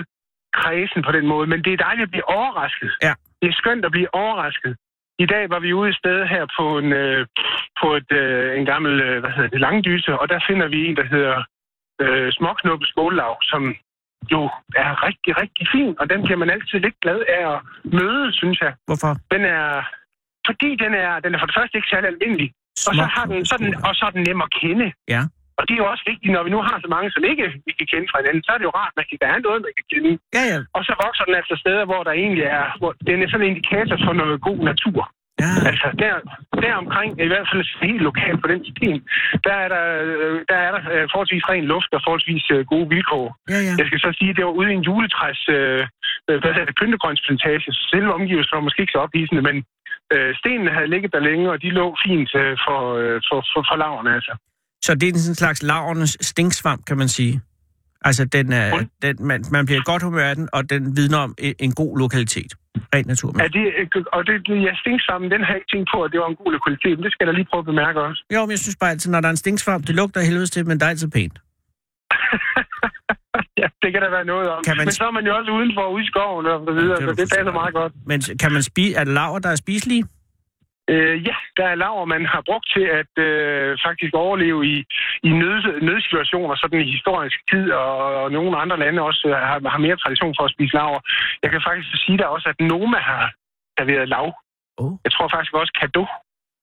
[0.62, 2.92] kredsen på den måde, men det er dejligt at blive overrasket.
[3.08, 3.14] Ja.
[3.42, 4.74] Det er skønt at blive overrasket.
[5.20, 7.22] I dag var vi ude et sted her på en, øh,
[7.82, 10.96] på et, øh, en gammel, øh, hvad hedder det, langdyse, og der finder vi en,
[11.02, 11.38] der hedder
[12.04, 13.62] øh, småknuppet skållav, som
[14.34, 14.42] jo
[14.84, 17.60] er rigtig, rigtig fin, og den bliver man altid lidt glad af at
[17.98, 18.74] møde, synes jeg.
[18.88, 19.12] hvorfor?
[19.34, 19.66] Den er,
[20.48, 22.50] fordi den er, den er for det første ikke særlig almindelig,
[22.88, 24.88] og så, har den, så den, og så er den nem at kende.
[25.16, 25.22] Ja.
[25.60, 27.72] Og det er jo også vigtigt, når vi nu har så mange, som ikke vi
[27.80, 29.88] kan kende fra hinanden, så er det jo rart, at der er noget, man kan
[29.92, 30.12] kende.
[30.38, 30.60] Ja, ja.
[30.78, 33.52] Og så vokser den altså steder, hvor der egentlig er, hvor den er sådan en
[33.52, 35.02] indikator for noget god natur.
[35.44, 35.52] Ja.
[35.70, 36.14] Altså der,
[36.64, 39.00] der omkring, i hvert fald helt lokalt på den sten,
[39.48, 42.88] der er der, øh, der, er der øh, forholdsvis ren luft og forholdsvis øh, gode
[42.94, 43.26] vilkår.
[43.54, 43.74] Ja, ja.
[43.80, 45.82] Jeg skal så sige, at det var ude i en juletræs, øh,
[46.30, 47.60] øh, hvad hedder det, pyntegrønsplantage.
[47.66, 49.56] Så Selve omgivelsen var måske ikke så opvisende, men
[50.14, 53.62] øh, stenene havde ligget der længe, og de lå fint øh, for, øh, for, for,
[53.70, 54.34] for laverne, altså.
[54.86, 57.42] Så det er sådan en slags lavernes stinksvamp, kan man sige.
[58.08, 58.68] Altså, den er,
[59.02, 61.72] den, man, man bliver i godt humør af den, og den vidner om en, en
[61.82, 62.52] god lokalitet.
[62.94, 63.54] Rent Er naturmæssigt.
[63.54, 63.66] det,
[63.98, 66.28] øh, og det, det jeg stinksvammen, den har jeg ikke tænkt på, at det var
[66.34, 68.22] en god lokalitet, men det skal jeg da lige prøve at bemærke også.
[68.36, 70.62] Jo, men jeg synes bare altid, når der er en stinksvamp, det lugter helvedes til,
[70.68, 71.38] men det er altid pænt.
[73.62, 74.60] ja, det kan der være noget om.
[74.68, 76.96] Kan man- Men så er man jo også udenfor ude i skoven og så videre,
[76.98, 77.92] det er så det passer meget godt.
[78.12, 80.04] Men kan man spise, er det laver, der er spiselige?
[80.92, 84.76] Øh, ja, der er laver, man har brugt til at øh, faktisk overleve i,
[85.28, 89.58] i nød, nødsituationer, sådan i historisk tid, og, og nogle andre lande også øh, har,
[89.74, 91.00] har mere tradition for at spise laver.
[91.44, 93.24] Jeg kan faktisk sige der også, at Noma har
[93.78, 94.28] serveret lav.
[94.82, 94.92] Oh.
[95.06, 96.04] Jeg tror faktisk også, Kado,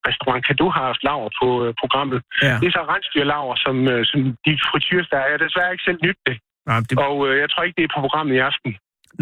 [0.08, 2.20] restaurant Kado har haft laver på øh, programmet.
[2.46, 2.54] Ja.
[2.60, 5.28] Det er så rensdyrlaver, som, øh, som de frityres der er.
[5.32, 6.36] Jeg desværre ikke selv nyt det,
[6.68, 8.70] Nej, det, og øh, jeg tror ikke, det er på programmet i aften.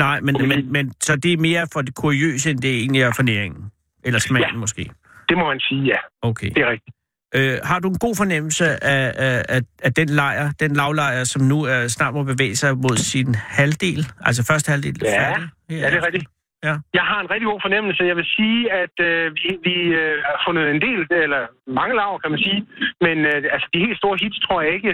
[0.05, 3.13] nej men, men, men, så det er mere for det kuriøse, end det egentlig er
[3.19, 3.65] for næringen?
[4.05, 4.57] Eller smagen ja.
[4.65, 4.91] måske?
[5.29, 5.97] Det må man sige, ja.
[6.23, 6.51] Okay.
[6.55, 6.97] Det er rigtigt.
[7.37, 11.43] Øh, har du en god fornemmelse af, af, af, af den lejr, den lavlejr, som
[11.43, 14.01] nu er snart må bevæge sig mod sin halvdel?
[14.21, 14.97] Altså første halvdel?
[15.03, 15.49] Ja, færdig?
[15.71, 16.27] Ja, det er rigtigt.
[16.67, 16.75] Ja.
[16.99, 18.11] Jeg har en rigtig god fornemmelse.
[18.11, 21.43] Jeg vil sige, at øh, vi, vi øh, har fundet en del, eller
[21.81, 22.61] mange laver, kan man sige.
[23.07, 24.93] Men øh, altså, de helt store hits tror jeg ikke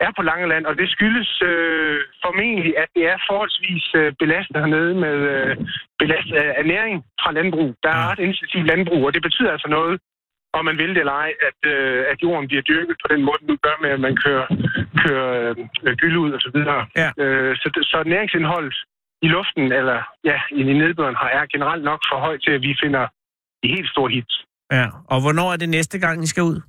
[0.00, 4.94] er på Langeland, og det skyldes øh, formentlig, at det er forholdsvis øh, belastet hernede
[4.94, 5.56] med øh,
[5.98, 7.70] belastet af ernæring fra landbrug.
[7.82, 10.00] Der er ret intensivt landbrug, og det betyder altså noget,
[10.58, 13.40] om man vil det eller ej, at, øh, at jorden bliver dyrket på den måde,
[13.48, 14.46] den gør med, at man kører,
[15.02, 15.54] kører
[15.86, 16.86] øh, gyld ud og så videre.
[17.02, 17.10] Ja.
[17.22, 18.76] Øh, så, så næringsindholdet
[19.22, 22.72] i luften, eller ja, i nedbøren, har er generelt nok for højt til, at vi
[22.82, 23.04] finder
[23.62, 24.34] de helt store hits.
[24.72, 26.60] Ja, og hvornår er det næste gang, I skal ud?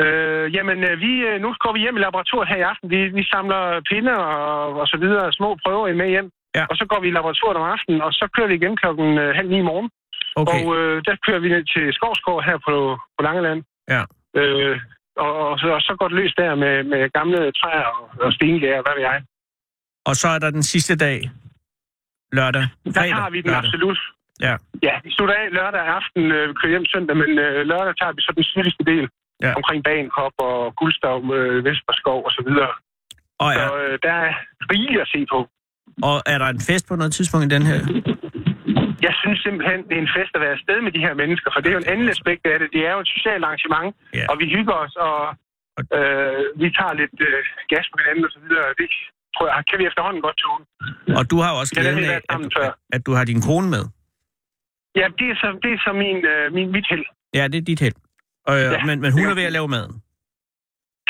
[0.00, 2.90] Øh, jamen, øh, vi, øh, nu går vi hjem i laboratoriet her i aften.
[2.90, 6.30] Vi, vi samler pinde og, og så videre, små prøver med hjem.
[6.58, 6.64] Ja.
[6.70, 9.34] Og så går vi i laboratoriet om aftenen, og så kører vi igen klokken øh,
[9.38, 9.90] halv ni i morgen.
[10.36, 12.76] Okay, Og øh, der kører vi ned til Skovskov her på,
[13.16, 13.60] på Langeland.
[13.94, 14.02] Ja.
[14.40, 14.80] Øh,
[15.16, 18.32] og, og, så, og så går det løs der med, med gamle træer og, og
[18.32, 19.22] stengær, hvad ved jeg.
[20.08, 21.30] og så er der den sidste dag,
[22.32, 22.62] lørdag.
[22.84, 23.68] Der fredag, tager vi den lørdag.
[23.68, 23.98] absolut.
[24.40, 24.54] Ja.
[24.82, 28.12] Ja, vi slutter af lørdag aften, øh, vi kører hjem søndag, men øh, lørdag tager
[28.12, 29.08] vi så den sydligste del
[29.42, 29.52] Ja.
[29.58, 32.72] omkring Bagenkop og Guldstav, øh, Vesperskov og så videre.
[33.44, 34.32] Og Så er, øh, der er
[34.72, 35.38] rigeligt at se på.
[36.08, 37.78] og er der en fest på noget tidspunkt i den her?
[39.06, 41.60] Jeg synes simpelthen, det er en fest at være afsted med de her mennesker, for
[41.60, 42.68] det er jo en anden aspekt af det.
[42.76, 44.24] Det er jo et socialt arrangement, Ja.
[44.30, 45.18] og vi hygger os, og
[45.96, 47.38] øh, vi tager lidt øh,
[47.72, 48.66] gas på hinanden og så videre.
[48.80, 48.88] Det
[49.34, 50.64] tror jeg, kan vi efterhånden godt tåle.
[51.18, 53.68] Og du har jo også Ja, glæden af, at, at, at du har din kone
[53.76, 53.84] med.
[55.00, 57.06] Ja, det er så, det er så min, øh, min, mit held.
[57.38, 57.96] Ja, det er dit held.
[58.48, 58.84] Øh, Ja.
[58.88, 59.92] men, men hun er ved at lave maden.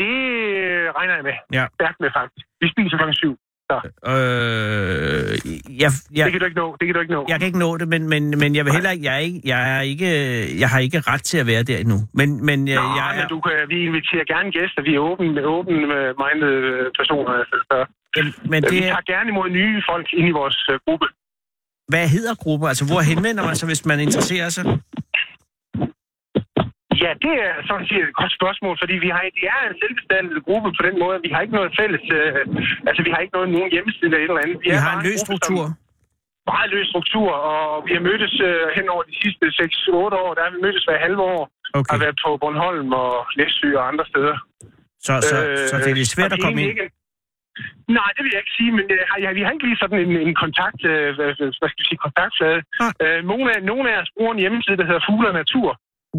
[0.01, 0.15] Det
[0.65, 1.37] øh, regner jeg med.
[1.59, 1.65] Ja.
[1.79, 2.45] Stærkt med, faktisk.
[2.61, 3.35] Vi spiser klokken syv.
[3.73, 5.33] Øh,
[5.83, 6.77] jeg, jeg, Det kan du ikke nå.
[6.81, 7.23] Det kan du ikke nå.
[7.29, 9.41] jeg kan ikke nå det, men, men, men jeg vil heller ikke, jeg, er ikke,
[9.45, 10.09] jeg, er ikke,
[10.61, 11.99] jeg har ikke ret til at være der endnu.
[12.15, 14.83] Men, men jeg, Nå, jeg men er, du kan, vi inviterer gerne gæster.
[14.83, 15.79] Vi er åbne, åbne
[16.25, 16.55] minded
[16.99, 17.33] personer.
[17.41, 17.77] Altså, så,
[18.53, 18.73] men det...
[18.73, 21.07] Vi tager gerne imod nye folk ind i vores øh, gruppe.
[21.89, 22.69] hvad hedder gruppen?
[22.69, 24.65] Altså, hvor henvender man sig, hvis man interesserer sig?
[27.05, 30.43] Ja, det er sådan set et godt spørgsmål, fordi vi har, det er en selvbestændig
[30.49, 31.17] gruppe på den måde.
[31.27, 32.33] Vi har ikke noget fælles, øh,
[32.89, 34.59] altså vi har ikke noget, nogen hjemmeside eller et eller andet.
[34.65, 35.65] Vi er har en løs struktur.
[35.67, 35.81] som-
[36.53, 40.31] Meget løs struktur, og vi har mødtes øh, hen over de sidste 6-8 år.
[40.37, 41.43] Der har vi mødtes hver halve år.
[41.79, 41.91] Okay.
[41.95, 44.37] Har været på Bornholm og Læsø og andre steder.
[45.07, 46.71] Så, så, Øh, så det er lidt og svært at komme ind.
[46.73, 46.87] Ikke,
[47.99, 49.99] Nej, det vil jeg ikke sige, men øh, har- ja, vi har ikke lige sådan
[50.07, 51.29] en, en kontakt, øh, hvad,
[51.69, 52.61] skal vi sige, kontaktflade.
[52.83, 52.93] Nej.
[53.05, 55.71] Øh, nogle, af, nogle af os bruger en hjemmeside, der hedder Fugle og Natur,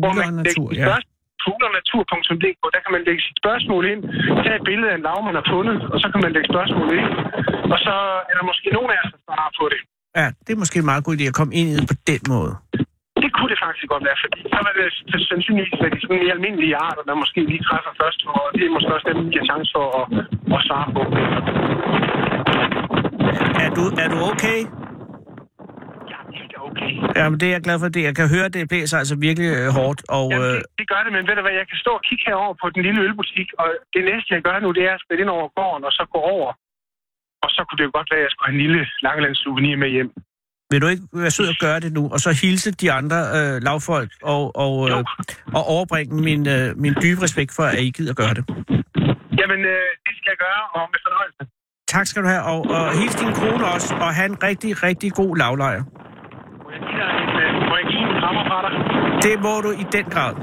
[0.01, 0.85] hvor man natur, lægge ja.
[0.87, 1.13] spørgsmål
[1.45, 4.01] fuglernatur.dk, der kan man lægge sit spørgsmål ind,
[4.45, 6.93] tage et billede af en lav, man har fundet, og så kan man lægge spørgsmålet
[7.01, 7.09] ind.
[7.73, 7.93] Og så
[8.29, 9.79] er der måske nogle af os, der svarer på det.
[10.19, 12.21] Ja, det er måske en meget god idé at komme ind i det på den
[12.33, 12.53] måde.
[13.23, 14.87] Det kunne det faktisk godt være, fordi så var det
[15.29, 18.73] sandsynligvis være de sådan mere almindelige arter, der måske lige træffer først, og det er
[18.75, 20.05] måske også dem, vi har chance for at,
[20.55, 21.01] at svare på.
[23.65, 24.59] Er du, er du okay?
[26.73, 27.19] Ja, det okay.
[27.19, 27.87] Jamen, det er jeg glad for.
[27.95, 28.03] Det.
[28.09, 29.99] Jeg kan høre, det blæser altså virkelig øh, hårdt.
[30.17, 32.03] Og, Jamen, øh, det, det gør det, men ved du hvad, jeg kan stå og
[32.07, 35.01] kigge herover på den lille ølbutik, og det næste, jeg gør nu, det er at
[35.05, 36.49] spille ind over gården, og så gå over.
[37.43, 39.75] Og så kunne det jo godt være, at jeg skulle have en lille Langelands souvenir
[39.83, 40.09] med hjem.
[40.71, 42.03] vil du ikke være sød at gøre det nu?
[42.13, 44.97] Og så hilse de andre øh, lavfolk og, og, øh,
[45.57, 48.43] og overbringe min, øh, min dybe respekt for, at I gider gøre det.
[49.39, 51.41] Jamen, øh, det skal jeg gøre, og med fornøjelse.
[51.93, 55.09] Tak skal du have, og, og hils din kone også, og have en rigtig, rigtig
[55.21, 55.81] god lavlejr.
[56.63, 58.73] Må jeg give dig en, øh, må jeg give en krammer fra dig?
[59.25, 60.33] Det må du i den grad.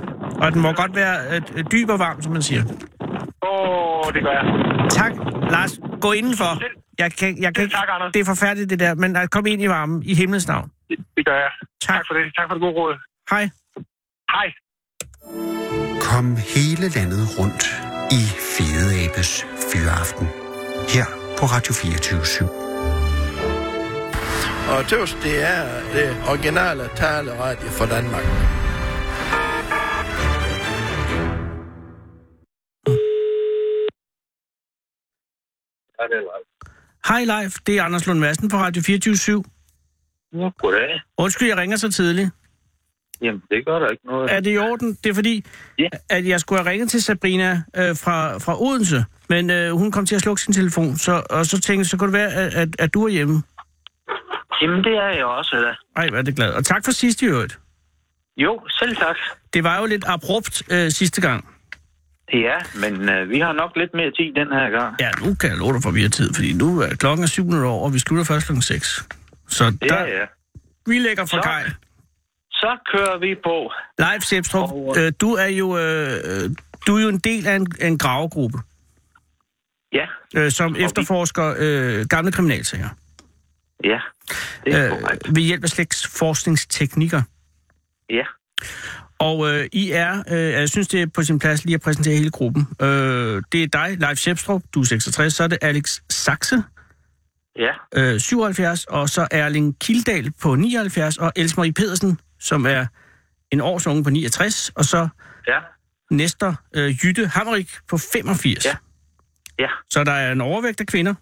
[0.42, 2.62] Og den må godt være øh, dyb og varm, som man siger.
[2.62, 4.44] Åh, oh, det gør jeg.
[4.90, 5.12] Tak,
[5.50, 5.72] Lars.
[6.00, 6.52] Gå indenfor.
[6.98, 8.12] Jeg kan, jeg kan Selv tak, Anders.
[8.12, 10.70] det er forfærdeligt, det der, men øh, kom ind i varmen i himlens navn.
[10.88, 11.50] Det, det gør jeg.
[11.80, 11.96] Tak.
[11.96, 12.24] tak for det.
[12.36, 12.94] Tak for det gode råd.
[13.30, 13.44] Hej.
[14.34, 14.48] Hej.
[16.00, 17.64] Kom hele landet rundt
[18.18, 18.22] i
[18.54, 20.26] Fede Abes Fyraften.
[20.94, 21.06] Her
[21.38, 22.69] på Radio 24 /7.
[24.68, 28.24] Og tøvs, det er det originale taleradio for Danmark.
[37.08, 39.44] Hej Leif, det er Anders Lund Madsen på Radio 24
[40.32, 41.00] Ja, goddag.
[41.18, 42.30] Undskyld, jeg ringer så tidligt.
[43.22, 44.32] Jamen, det gør der ikke noget.
[44.32, 44.98] Er det i orden?
[45.04, 45.44] Det er fordi,
[45.78, 45.88] Ja.
[46.08, 50.06] at jeg skulle have ringet til Sabrina øh, fra, fra Odense, men øh, hun kom
[50.06, 52.54] til at slukke sin telefon, så, og så tænkte jeg, så kunne det være, at,
[52.54, 53.42] at, at du er hjemme.
[54.62, 56.00] Jamen, det er jeg også, da.
[56.00, 56.52] Ej, hvor er det glad.
[56.52, 57.58] Og tak for sidst i øvrigt.
[58.36, 59.16] Jo, selv tak.
[59.54, 61.48] Det var jo lidt abrupt øh, sidste gang.
[62.32, 64.96] Ja, men øh, vi har nok lidt mere tid den her gang.
[65.00, 67.22] Ja, nu kan jeg love dig for, at vi har tid, fordi nu er klokken
[67.24, 69.06] er syv minutter over, og vi slutter først klokken 6.
[69.48, 70.24] Så der, Ja, ja.
[70.86, 71.62] vi lægger fra kaj.
[72.50, 73.70] Så kører vi på.
[73.98, 76.50] Leif Sebstrup, Og- øh, du er jo øh, øh,
[76.86, 78.58] du er jo en del af en, en gravegruppe,
[79.92, 82.88] Ja, øh, som efterforsker øh, gamle kriminalsager.
[83.84, 84.00] Ja.
[84.64, 85.34] Det er øh, korrekt.
[85.34, 87.22] ved hjælp af slægtsforskningsteknikker.
[88.10, 88.24] Ja,
[89.18, 92.14] Og øh, I er, øh, jeg synes, det er på sin plads lige at præsentere
[92.14, 92.66] hele gruppen.
[92.82, 96.62] Øh, det er dig, Leif Sjepstrup, du er 66, så er det Alex Saxe,
[97.58, 102.86] ja, øh, 77, og så Erling Kildal på 79, og Else Marie Pedersen, som er
[103.52, 105.08] en års unge på 69, og så
[105.48, 105.58] ja,
[106.10, 108.64] Næster øh, Jytte Hammerik på 85.
[108.64, 108.76] Ja.
[109.58, 109.68] ja.
[109.90, 111.14] Så der er en overvægt af kvinder.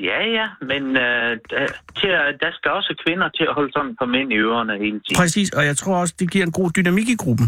[0.00, 1.66] Ja, ja, men øh, der,
[2.00, 5.16] til, der skal også kvinder til at holde sådan på mænd i ørerne hele tiden.
[5.16, 7.46] Præcis, og jeg tror også, det giver en god dynamik i gruppen.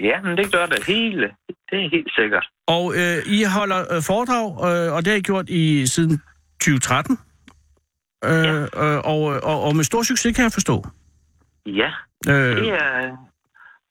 [0.00, 1.30] Ja, men det gør det hele.
[1.70, 2.46] Det er helt sikkert.
[2.66, 6.22] Og øh, I holder øh, foredrag, øh, og det har I gjort i siden
[6.60, 7.18] 2013.
[8.24, 8.52] Øh, Ja.
[8.62, 10.84] øh, og, og, og med stor succes, kan jeg forstå.
[11.66, 11.90] Ja,
[12.28, 13.16] Øh, det er...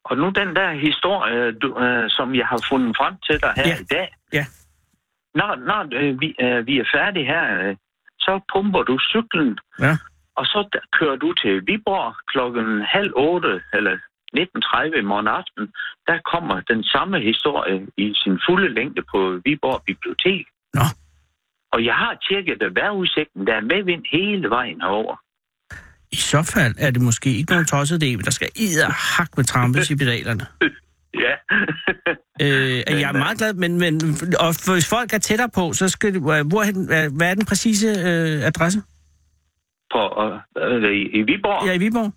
[0.04, 3.66] Og nu den der historie, du, øh, som jeg har fundet frem til dig her
[3.68, 3.76] Ja.
[3.80, 4.08] i dag.
[4.32, 4.46] Ja.
[5.34, 7.76] Når, når øh, vi, øh, vi er færdige her, øh,
[8.18, 9.96] så pumper du cyklen, ja.
[10.38, 13.94] og så kører du til Viborg klokken halv otte, eller
[14.36, 15.64] 19.30 i morgen aften.
[16.08, 20.44] Der kommer den samme historie i sin fulde længde på Viborg Bibliotek.
[20.74, 20.86] Nå.
[21.72, 25.16] Og jeg har tjekket at vejrudsigten, der er medvind hele vejen herover.
[26.12, 28.48] I så fald er det måske ikke nogen tosset idé, men der skal
[29.16, 30.46] hak med trampes i pedalerne.
[31.14, 31.34] Ja.
[32.42, 33.94] Øh, jeg er meget glad, men, men
[34.40, 37.86] og hvis folk er tættere på, så skal det, hvorhen, hvad hvad er den præcise
[37.88, 38.82] øh, adresse?
[39.92, 40.02] på,
[40.58, 41.66] øh, i, i Viborg.
[41.66, 42.12] Ja, i Viborg?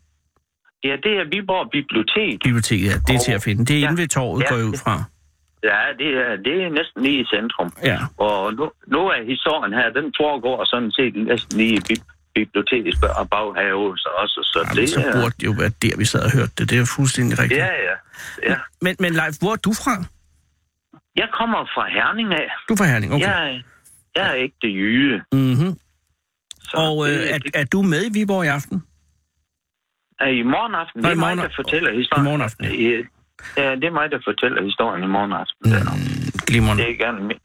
[0.84, 2.40] Ja, det er Viborg Bibliotek.
[2.44, 3.66] Biblioteket, ja, det er Og- til at finde.
[3.66, 3.88] Det er Ja.
[3.90, 4.50] inde ved torvet, Ja.
[4.50, 5.04] går jeg ud fra.
[5.64, 7.70] Ja, det er, det er næsten lige i centrum.
[7.84, 8.00] Ja.
[8.18, 12.98] Og nu, nu er historien her, den foregår sådan set næsten lige i bi- bibliotekets
[13.04, 14.40] bag- baghave så også.
[14.54, 15.12] Så Jamen, det så er...
[15.22, 16.70] burde det jo være der, vi sad og hørte det.
[16.70, 17.58] Det er jo fuldstændig rigtigt.
[17.60, 17.96] Ja, ja.
[18.52, 18.58] ja.
[18.82, 19.94] Men, men Leif, hvor er du fra?
[21.16, 22.48] Jeg kommer fra Herning af.
[22.70, 23.26] Du er fra Herning, okay.
[23.28, 23.64] Jeg,
[24.16, 25.18] jeg er ikke det jyde.
[25.32, 25.72] Mm-hmm.
[26.70, 28.84] Så Og øh, er, er du med i Viborg i aften?
[30.20, 31.02] er i morgen aften.
[31.02, 32.26] Nå, Det er morgen- mig, der fortæller historien.
[32.26, 33.02] i morgen aften, Ja,
[33.58, 35.64] Ja, det er mig, der fortæller historien i morgen aften.
[35.66, 36.40] Mm.
[36.48, 36.84] Glimrende.
[36.84, 37.44] Det er gerne, mi-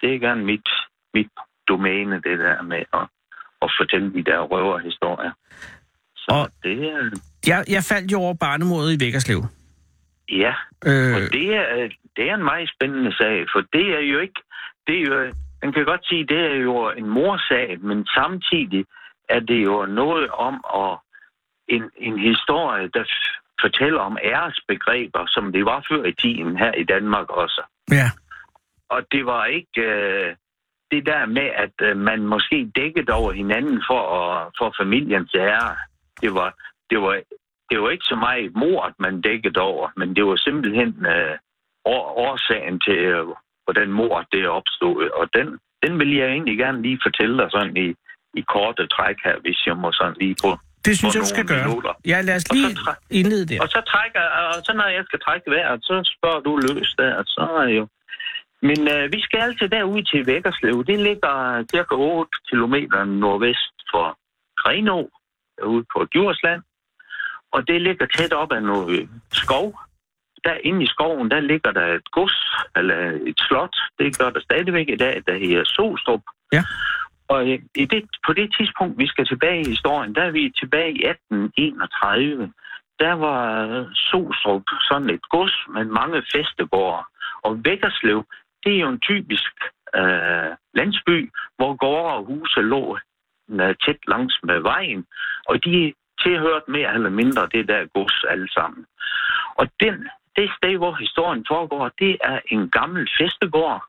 [0.00, 0.68] det er gerne mit,
[1.14, 1.30] mit
[1.68, 3.04] domæne, det der med at,
[3.62, 5.32] at fortælle de der røverhistorier.
[6.16, 7.10] Så Og- det er...
[7.46, 9.40] Jeg, jeg faldt jo over barnemordet i Vækkerslev.
[10.28, 10.54] Ja,
[10.86, 14.40] Øh, og det er, det er en meget spændende sag, for det er jo ikke...
[14.86, 18.84] Det er jo, man kan godt sige, det er jo en morsag, men samtidig
[19.28, 20.98] er det jo noget om at
[21.68, 23.04] en, en historie, der
[23.60, 27.62] fortæller om æresbegreber, som det var før i tiden her i Danmark også.
[27.90, 28.08] Ja.
[28.90, 30.36] Og det var ikke øh,
[30.92, 35.76] det der med, at øh, man måske dækkede over hinanden for, at, for familiens ære.
[36.22, 36.50] Det var,
[36.90, 37.14] det, var,
[37.70, 41.34] det var ikke så meget mord, man dækkede over, men det var simpelthen øh,
[41.84, 43.26] år, årsagen til, øh,
[43.64, 45.10] hvordan mord det opstod.
[45.20, 45.46] Og den,
[45.82, 47.88] den vil jeg egentlig gerne lige fortælle dig sådan i,
[48.40, 50.50] i korte træk her, hvis jeg må sådan lige på.
[50.86, 51.66] Det synes jeg, du skal gøre.
[51.66, 51.92] minutter.
[52.06, 52.70] Ja, lad os lige
[53.10, 53.60] indlede der.
[53.62, 54.24] Og så trækker,
[54.54, 57.88] og så når jeg skal trække vejret, så spørger du løs der, så er jo...
[58.62, 60.84] Men øh, vi skal altid derud til Vækkerslev.
[60.84, 62.74] Det ligger cirka 8 km
[63.06, 64.18] nordvest for
[64.56, 65.10] Grenå,
[65.62, 66.62] ude på Djursland.
[67.52, 69.80] Og det ligger tæt op af noget skov.
[70.44, 72.38] Der inde i skoven, der ligger der et gods,
[72.76, 73.76] eller et slot.
[73.98, 76.22] Det gør der stadigvæk i dag, der hedder Solstrup.
[76.52, 76.62] Ja.
[77.28, 80.52] Og øh, i det, på det tidspunkt, vi skal tilbage i historien, der er vi
[80.60, 82.52] tilbage i 1831.
[82.98, 83.44] Der var
[83.94, 87.04] Solstrup sådan et gods med mange festegårde.
[87.42, 88.24] Og Vækkerslev,
[88.64, 89.52] det er jo en typisk
[89.94, 92.98] øh, landsby, hvor gårde og huse lå
[93.50, 95.06] øh, tæt langs med vejen.
[95.48, 95.92] Og de
[96.22, 98.86] tilhørte mere eller mindre det der gods alle sammen.
[99.54, 103.84] Og den, det sted, hvor historien foregår, det er en gammel festegård.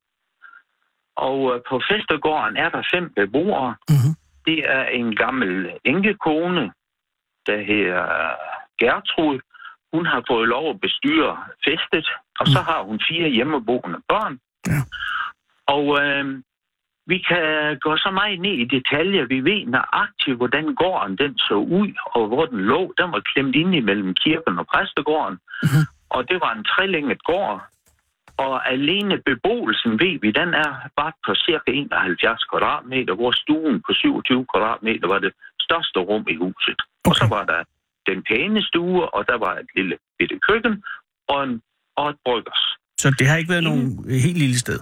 [1.16, 3.76] Og øh, på festegården er der fem beboere.
[3.90, 4.12] Mhm.
[4.46, 6.74] Det er en gammel enkekone,
[7.48, 8.06] der hedder
[8.80, 9.40] Gertrud.
[9.94, 12.08] Hun har fået lov at bestyre festet,
[12.40, 14.40] og så har hun fire hjemmeboende børn.
[14.68, 14.82] Ja.
[15.66, 16.26] Og øh,
[17.12, 19.26] vi kan gå så meget ned i detaljer.
[19.26, 22.94] Vi ved nøjagtigt, hvordan gården den så ud, og hvor den lå.
[22.98, 25.38] Den var klemt ind imellem kirken og præstegården.
[25.64, 25.84] Mhm.
[26.10, 27.62] Og det var en trelænget gård.
[28.38, 33.94] Og alene beboelsen, ved vi, den er bare på cirka 71 kvadratmeter, hvor stuen på
[33.94, 36.80] 27 kvadratmeter var det største rum i huset.
[36.82, 37.10] Okay.
[37.10, 37.64] Og så var der
[38.10, 40.84] den pæne stue, og der var et lille bitte køkken
[41.28, 41.62] og, en,
[41.96, 42.64] og et bryggers.
[43.02, 43.86] Så det har ikke været nogen
[44.26, 44.80] helt lille sted.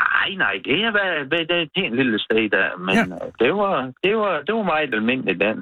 [0.00, 3.04] Nej, nej, det har været, været det er en lille sted der, men Ja.
[3.14, 3.44] ja.
[3.44, 5.58] det, var, det, var, det var meget almindeligt den.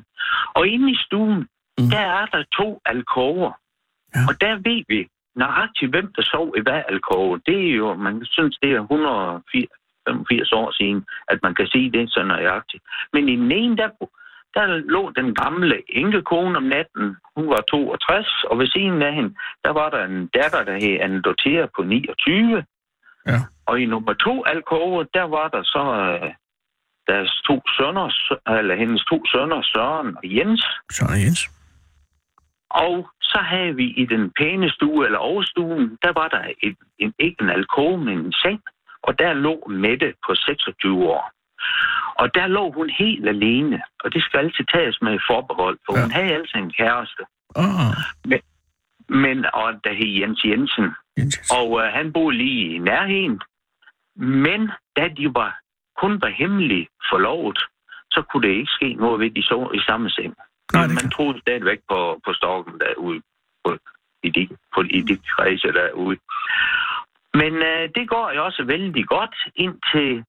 [0.55, 1.41] Og inde i stuen,
[1.79, 1.85] Mm.
[1.85, 1.91] mm.
[1.91, 3.51] der er der to alkover.
[4.15, 4.21] Ja.
[4.29, 5.01] Og der ved vi
[5.37, 7.41] nøjagtigt, hvem der sov i hver alkove.
[7.47, 12.11] Det er jo, man synes, det er 185 år siden, at man kan sige det
[12.11, 12.83] så nøjagtigt.
[13.13, 13.89] Men i den ene, der,
[14.55, 17.17] der lå den gamle enkekone om natten.
[17.37, 21.01] Hun var 62, og ved siden af hende, der var der en datter, der hed
[21.01, 22.65] Anne Dorthea på 29.
[23.27, 23.39] Ja.
[23.67, 25.85] Og i nummer to alkove, der var der så
[26.23, 26.31] øh,
[27.07, 30.65] deres to sønner, Sø- eller hendes to sønner, Søren og Jens.
[30.91, 31.51] Sådan Jens.
[32.71, 37.15] Og så havde vi i den pæne stue, eller overstuen, der var der et, en,
[37.19, 38.61] ikke en alkove, men en seng.
[39.03, 41.31] Og der lå Mette på 26 år.
[42.15, 46.03] Og der lå hun helt alene, og det skal altid tages med forbehold, for Ja.
[46.03, 47.23] hun havde altså en kæreste.
[47.57, 47.93] Åh,
[49.09, 51.51] Men, og der hed Jens Jensen, Jens.
[51.59, 53.41] og øh, han boede lige i nærheden.
[54.17, 55.61] Men da de var,
[56.01, 57.59] kun var hemmeligt forlovet,
[58.11, 60.35] så kunne det ikke ske noget ved, de så i samme seng.
[60.73, 63.21] Nej, Men det man troede stadigvæk på, på stokken derude,
[63.65, 63.79] på,
[64.23, 66.19] i, de, på, i de kredse derude.
[67.35, 70.25] Men øh, det går jo også vældig godt indtil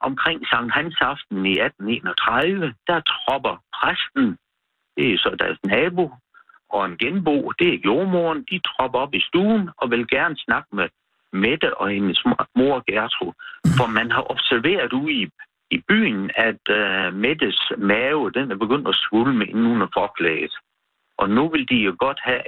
[0.00, 2.74] omkring Sankt Hans aften i 1831.
[2.86, 4.38] Der tropper præsten,
[4.96, 6.10] det er så deres nabo,
[6.68, 10.76] og en genbo, det er jordmoren, de tropper op i stuen og vil gerne snakke
[10.76, 10.88] med
[11.32, 13.32] Mette og hendes mor- mor Gertrud.
[13.78, 15.28] For man har observeret ude i,
[15.70, 20.54] i byen, at uh, Mettes mave, den er begyndt at svulme inden hun er forklædet.
[21.18, 22.42] Og nu vil de jo godt have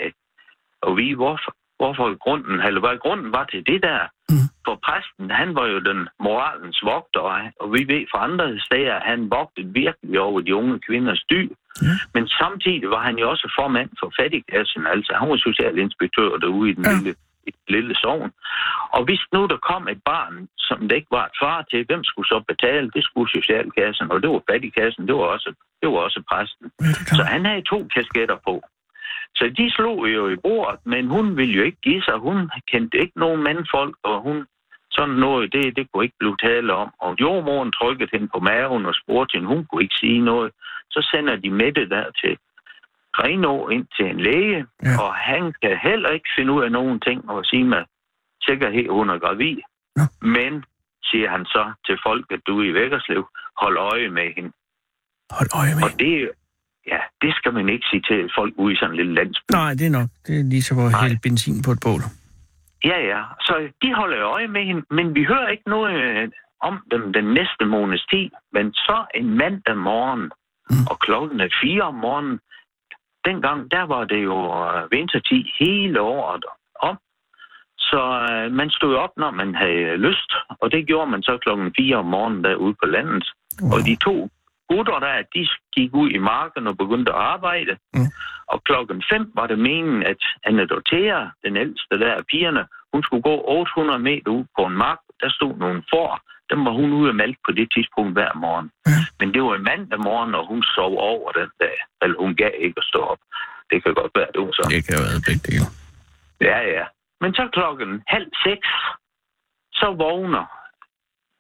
[0.86, 4.00] at vide, hvorfor, hvorfor grunden, eller hvad grunden var til det der.
[4.32, 4.46] Mm.
[4.66, 7.20] For præsten, han var jo den moralens vogter,
[7.60, 11.40] og- vi ved fra andre steder, at han vogtede virkelig over de unge kvinders dy.
[11.86, 11.94] Ja.
[12.14, 16.74] Men samtidig var han jo også formand for fattigkassen, altså han var socialinspektør derude i
[16.78, 16.92] den Ja.
[16.96, 17.14] lille,
[17.48, 18.30] i den lille sovn.
[18.96, 20.34] Og hvis nu der kom et barn,
[20.68, 22.90] som der ikke var et far til, hvem skulle så betale?
[22.96, 26.66] Det skulle socialkassen, og det var fattigkassen, det var også, det var også præsten.
[26.80, 28.54] Ja, det Så han havde to kasketter på.
[29.34, 32.14] Så de slog jo i bordet, men hun ville jo ikke give sig.
[32.18, 34.46] Hun kendte ikke nogen mandfolk, og hun
[34.90, 36.90] sådan noget, det, det kunne ikke blive tale om.
[36.98, 40.52] Og jordmoren trykkede hende på maven og spurgte hende, hun kunne ikke sige noget.
[40.90, 42.38] Så sender de Mette der til
[43.12, 44.90] Grenå ind til en læge, Ja.
[44.90, 45.02] ja.
[45.02, 47.84] og han kan heller ikke finde ud af nogen ting og sige med
[48.48, 49.56] sikkerhed, hun er gravid.
[49.96, 50.02] Nå.
[50.20, 50.64] Men,
[51.04, 53.28] siger han så til folk, at du er i Vækkerslev,
[53.60, 54.52] hold øje med hende.
[55.38, 55.82] Hold øje med.
[55.84, 56.30] Og det,
[56.86, 59.44] ja, det skal man ikke sige til folk ude i sådan en lille landsby.
[59.52, 60.08] Nej, det er nok.
[60.26, 62.02] Det er lige så at hælde benzin på et bål.
[62.84, 63.22] Ja, ja.
[63.40, 66.28] Så de holder øje med hende, men vi hører ikke noget øh,
[66.60, 70.30] om dem den næste måneds tid, men så en mandag morgen,
[70.70, 70.86] mm.
[70.90, 72.38] og klokken er fire om morgenen,
[73.24, 74.36] dengang, der var det jo
[74.68, 76.44] øh, vintertid hele året
[76.88, 76.96] om.
[77.78, 81.72] Så øh, man stod op, når man havde lyst, og det gjorde man så klokken
[81.76, 83.24] 4 om morgenen derude på landet.
[83.62, 83.72] Wow.
[83.72, 84.28] Og de to
[84.72, 85.42] gutter der, de
[85.76, 87.74] gik ud i marken og begyndte at arbejde.
[87.94, 88.10] Mm.
[88.52, 93.02] Og klokken 5 var det meningen, at Anna Dortea, den ældste der af pigerne, hun
[93.02, 95.00] skulle gå 800 meter ud på en mark.
[95.20, 96.10] Der stod nogle får.
[96.50, 98.68] Dem var hun ude at malke på det tidspunkt hver morgen.
[98.86, 99.02] Mm.
[99.20, 101.76] Men det var en mandag morgen, og hun sov over den dag.
[102.02, 103.22] Eller hun gav ikke at stå op.
[103.70, 104.64] Det kan godt være, det var så.
[104.74, 105.68] Det kan være begge dele.
[106.48, 106.84] Ja, ja.
[107.20, 108.68] Men så klokken halv seks,
[109.80, 110.46] så vågner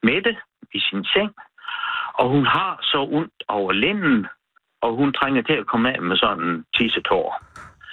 [0.02, 0.32] Mette
[0.76, 1.30] i sin seng,
[2.14, 4.26] og hun har så ondt over lænden,
[4.82, 7.42] og hun trænger til at komme af med sådan en tissetår.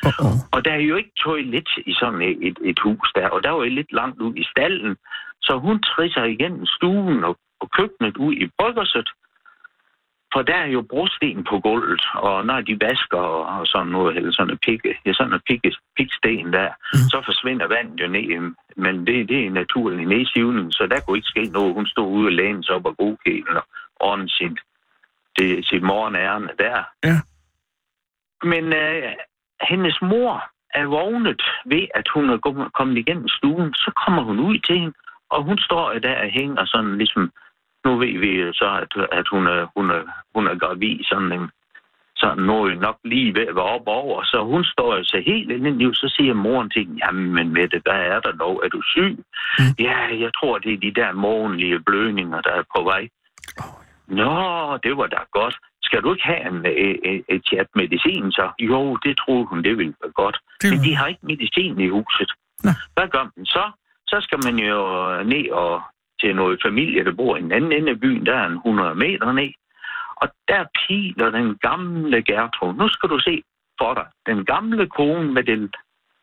[0.06, 0.36] Uh-oh.
[0.52, 3.50] Og der er jo ikke toilet i sådan et, et, et hus der, og der
[3.50, 4.96] var jo lidt langt ud i stallen,
[5.42, 9.10] så hun trisser igennem stuen og, og køkkenet ud i bryggerset,
[10.34, 14.18] for der er jo brosten på gulvet, og når de vasker og, og sådan noget,
[14.18, 17.08] eller sådan en pikke, ja, sådan en pikke, piksten der, mm.
[17.12, 18.54] så forsvinder vandet jo ned.
[18.76, 21.74] Men det, det er naturlig nedsivning, så der kunne ikke ske noget.
[21.74, 23.66] Hun stod ude og læne sig op og godkælen og
[24.00, 24.60] ordne sit,
[25.38, 26.84] det, sit morgenærende der.
[27.04, 27.18] Ja.
[28.44, 29.14] Men øh,
[29.70, 33.74] hendes mor er vågnet ved, at hun er kommet igennem stuen.
[33.74, 34.94] Så kommer hun ud til hende,
[35.30, 37.32] og hun står der og hænger sådan ligesom
[37.86, 40.04] nu ved vi så, at, at hun, er, hun, er,
[40.36, 41.50] hun er gravid, sådan en,
[42.16, 44.24] sådan noget nok lige ved at være op over.
[44.24, 47.54] Så hun står jo så helt ind i så siger moren til hende, jamen men
[47.54, 49.18] med det, der er der dog, er du syg?
[49.60, 49.64] Mm.
[49.80, 53.10] Ja, jeg tror, det er de der morgenlige blødninger, der er på vej.
[53.58, 53.88] Oh.
[54.10, 55.56] Nå, det var da godt.
[55.82, 58.52] Skal du ikke have en, et, et chat medicin så?
[58.60, 60.38] Jo, det troede hun, det ville være godt.
[60.62, 60.72] Det...
[60.72, 62.32] Men de har ikke medicin i huset.
[62.63, 62.72] Nå.
[62.95, 63.72] Hvad gør man så?
[64.08, 64.80] Så skal man jo
[65.24, 65.82] ned og
[66.22, 68.95] til noget familie, der bor i en anden ende af byen, der er en 100
[68.95, 69.54] meter ned.
[70.15, 72.74] Og der piler den gamle Gertrud.
[72.74, 73.43] Nu skal du se
[73.82, 74.08] for dig.
[74.26, 75.74] Den gamle kone med, den,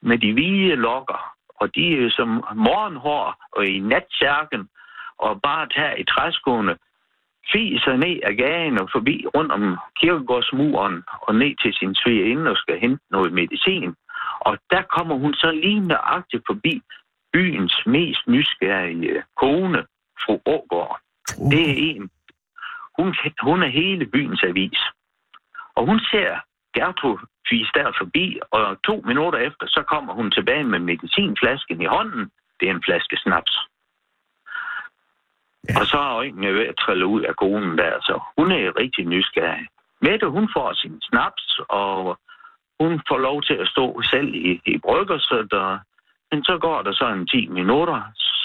[0.02, 1.20] med de hvide lokker,
[1.60, 4.68] og de er som morgenhår og i natsærken,
[5.18, 6.76] og bare tager i træskoene,
[7.52, 12.56] fiser ned ad gaden og forbi rundt om kirkegårdsmuren og ned til sin svigerinde og
[12.56, 13.94] skal hente noget medicin.
[14.40, 16.82] Og der kommer hun så lige nøjagtigt forbi
[17.32, 19.80] byens mest nysgerrige kone,
[20.22, 21.00] fru Ågaard.
[21.38, 21.50] Uh.
[21.50, 22.10] Det er en.
[22.98, 24.80] Hun, hun er hele byens avis.
[25.76, 26.30] Og hun ser
[26.76, 31.84] Gertrud fise der forbi, og to minutter efter, så kommer hun tilbage med medicinflasken i
[31.84, 32.30] hånden.
[32.60, 33.54] Det er en flaske snaps.
[35.68, 35.80] Ja.
[35.80, 39.04] Og så er øjnene ved at trille ud af konen der, så hun er rigtig
[39.04, 39.66] nysgerrig.
[40.00, 42.18] Mette, hun får sin snaps, og
[42.80, 45.78] hun får lov til at stå selv i, i bryggerset, og
[46.32, 48.02] men så går der så en 10 minutter,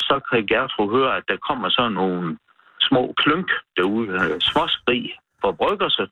[0.08, 2.38] så kan Gertrud høre, at der kommer så nogle
[2.82, 6.10] små klunk derude, øh, småskrig for bryggerset,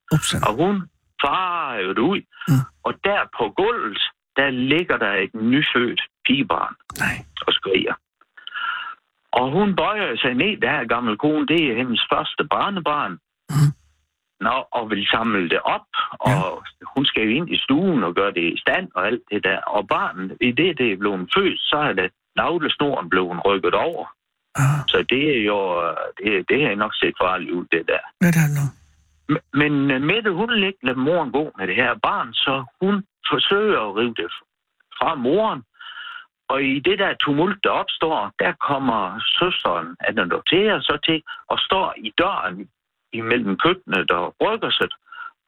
[0.48, 0.76] og hun
[1.22, 2.22] farer jo ud.
[2.48, 2.54] Mm.
[2.84, 4.02] Og der på gulvet,
[4.36, 7.16] der ligger der et nyfødt pigebarn Nej.
[7.48, 7.94] og skriger.
[9.32, 13.12] Og hun bøjer sig ned, der her gamle kone, det er hendes første barnebarn.
[13.50, 13.72] Mm.
[14.40, 15.90] Nå, og vil samle det op,
[16.20, 16.86] og ja.
[16.96, 19.58] hun skal jo ind i stuen og gøre det i stand og alt det der.
[19.58, 24.06] Og barnet, i det, det er blevet født, så er det navlesnoren blevet rykket over.
[24.56, 24.80] Ah.
[24.88, 25.60] Så det er jo,
[26.18, 28.04] det, det er nok set farligt ud, det der.
[28.20, 28.66] Hvad er nu?
[29.54, 30.50] Men øh, Mette, hun
[30.84, 34.32] lade moren gå med det her barn, så hun forsøger at rive det
[34.98, 35.62] fra moren.
[36.50, 41.60] Og i det der tumult, der opstår, der kommer søsteren Anna Dortea så til og
[41.60, 42.70] står i døren
[43.14, 44.94] imellem køkkenet og bryggerset.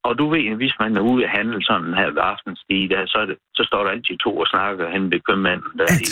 [0.03, 3.25] Og du ved, hvis man er ude at handle sådan her ved aftenstid, der, så,
[3.25, 6.07] det, så står der altid to og snakker hen ved købmanden der i,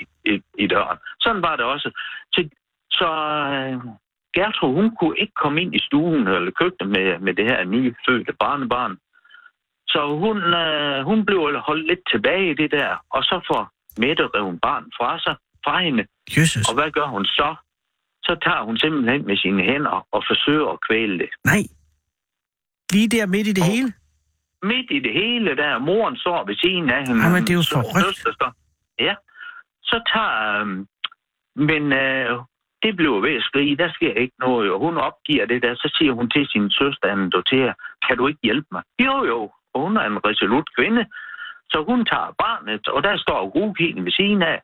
[0.00, 0.98] i, i, i døren.
[1.20, 1.90] Sådan var det også.
[2.32, 2.48] Så,
[2.90, 3.08] så
[3.56, 3.90] uh,
[4.34, 7.94] Gertrud, hun kunne ikke komme ind i stuen eller køkkenet med, med det her nye
[8.08, 8.96] fødte barnebarn.
[9.88, 14.24] Så hun, uh, hun blev holdt lidt tilbage i det der, og så får Mette
[14.34, 16.06] revet barn fra sig, fra hende.
[16.36, 16.68] Jesus.
[16.68, 17.56] Og hvad gør hun så?
[18.28, 21.30] så tager hun simpelthen med sine hænder og forsøger at kvæle det.
[21.44, 21.62] Nej.
[22.92, 23.90] Lige der midt i det og hele?
[24.70, 27.22] Midt i det hele, der moren står ved siden af hende.
[27.24, 28.50] Jamen, det er jo for
[29.06, 29.14] Ja.
[29.90, 30.34] Så tager...
[30.54, 30.66] Øh,
[31.70, 32.30] men øh,
[32.82, 35.88] det bliver ved at skrige, der sker ikke noget, og hun opgiver det der, så
[35.96, 37.72] siger hun til sin søster, Anne Dotea,
[38.06, 38.82] kan du ikke hjælpe mig?
[39.06, 39.40] Jo, jo,
[39.74, 41.02] og hun er en resolut kvinde,
[41.72, 44.58] så hun tager barnet, og der står rugkilden ved siden af,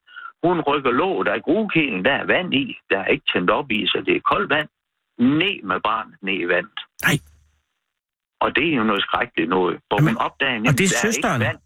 [0.45, 2.65] hun rykker låget af grugkælen, der er vand i.
[2.91, 4.69] Der er ikke tændt op i, så det er koldt vand.
[5.19, 6.81] Ned med barnet ned i vandet.
[7.07, 7.17] Nej.
[8.41, 9.81] Og det er jo noget skrækkeligt noget.
[9.89, 11.43] Hvor Jamen, hun opdager, og det er der søsteren?
[11.43, 11.59] Er ikke vand.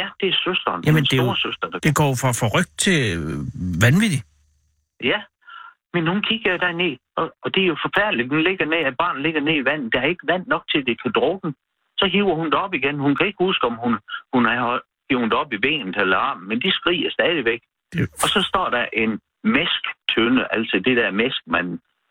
[0.00, 0.80] Ja, det er søsteren.
[0.86, 2.98] Jamen, det, er jo, søster, der det går fra forrygt til
[3.84, 4.24] vanvittigt.
[5.10, 5.20] Ja,
[5.94, 8.30] men hun kigger der ned, Og, og det er jo forfærdeligt.
[8.30, 9.92] Den ligger ned, at barnet ligger ned i vandet.
[9.92, 11.48] Der er ikke vand nok til, at det kan drukke.
[12.00, 12.98] Så hiver hun det op igen.
[12.98, 13.92] Hun kan ikke huske, om hun,
[14.34, 14.80] hun har
[15.10, 17.60] hivet det op i benet eller armen, men de skriger stadigvæk.
[17.92, 21.66] Det, Og så står der en mæsktønde, altså det der mæsk, man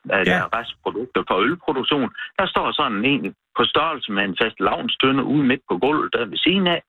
[0.09, 0.23] ja.
[0.23, 2.09] der er restprodukter for ølproduktion.
[2.39, 6.25] Der står sådan en på størrelse med en fast lavnstønde ude midt på gulvet der
[6.25, 6.81] ved siden af.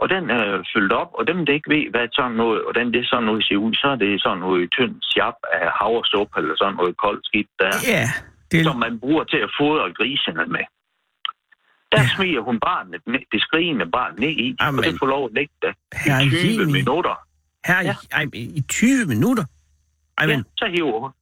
[0.00, 2.92] Og den er fyldt op, og dem, der ikke ved, hvad sådan noget, og den
[2.94, 6.54] det sådan noget ser ud, så er det sådan noget tynd sjap af havresup, eller
[6.56, 8.04] sådan noget koldt skidt der, ja,
[8.52, 10.64] det, som man bruger til at fodre grisene med.
[11.92, 12.08] Der Ja.
[12.16, 14.78] smiger hun barnet, ned, det skrigende barn ned i, Amen.
[14.78, 15.72] og det får lov at ligge der
[16.26, 16.72] i 20 Jemini.
[16.72, 17.14] minutter.
[17.66, 17.94] her Ja.
[18.02, 18.24] i, ej,
[18.60, 19.44] i 20 minutter?
[20.18, 21.12] Ej, men, Ja, så hiver hun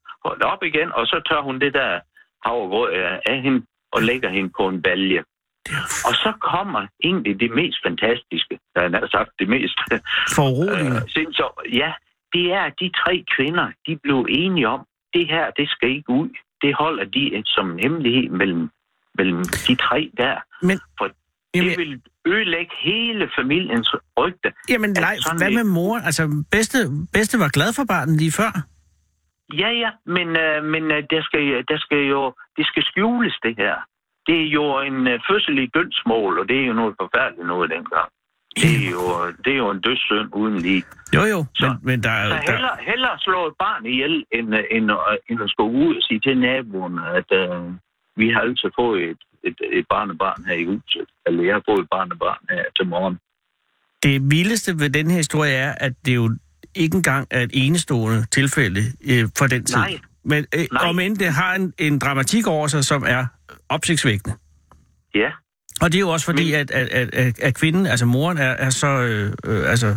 [0.41, 2.01] det op igen, og så tør hun det der
[2.47, 5.23] havregrød af af hende og lægger hende på en balje.
[6.09, 9.79] Og så kommer egentlig det mest fantastiske, der er sagt det mest
[10.37, 10.97] foruroligende.
[10.97, 11.57] øh, sindssygt.
[11.81, 11.93] Ja,
[12.33, 14.81] det er, at de tre kvinder, de blev enige om,
[15.14, 16.29] det her, det skal ikke ud.
[16.62, 18.71] Det holder de som en hemmelighed mellem,
[19.19, 20.37] mellem de tre der.
[20.62, 21.11] Men, For
[21.55, 24.53] jamen, det vil ødelægge hele familiens rygte.
[24.69, 25.97] jamen nej, hvad med mor?
[25.99, 26.79] Altså, bedste,
[27.12, 28.53] bedste var glad for barnet lige før.
[29.62, 33.55] Ja, ja, men, øh, men øh, der, skal, der skal jo, det skal skjules, det
[33.59, 33.75] her.
[34.27, 37.71] Det er jo en øh, fødsel i dødsmål, og det er jo noget forfærdeligt noget
[37.71, 38.09] dengang.
[38.62, 39.03] Det er jo,
[39.45, 40.83] det er jo en dødssynd uden lige.
[41.14, 44.25] Jo, jo, Så- men, men der, er- Så der, hellere, hellere slå et barn ihjel,
[44.33, 44.99] end, øh, end, øh,
[45.31, 47.62] end at skulle ud og sige til naboen, at øh,
[48.17, 51.09] vi har altså fået et, et, et barnebarn her i huset.
[51.27, 53.19] Eller jeg har fået et barnebarn her til morgen.
[54.03, 56.37] det vildeste ved den her historie er, at det jo
[56.75, 59.77] ikke engang er et enestående tilfælde øh, for den tid.
[59.77, 59.99] Nej.
[60.25, 60.89] Men øh, Nej.
[60.89, 63.27] om end det har en, en dramatik over sig, som er
[63.69, 64.37] opsigtsvækkende.
[65.14, 65.31] Ja,
[65.83, 68.51] Og det er jo også fordi, Men- at, at, at, at, kvinden, altså moren, er,
[68.67, 69.97] er så øh, øh, altså,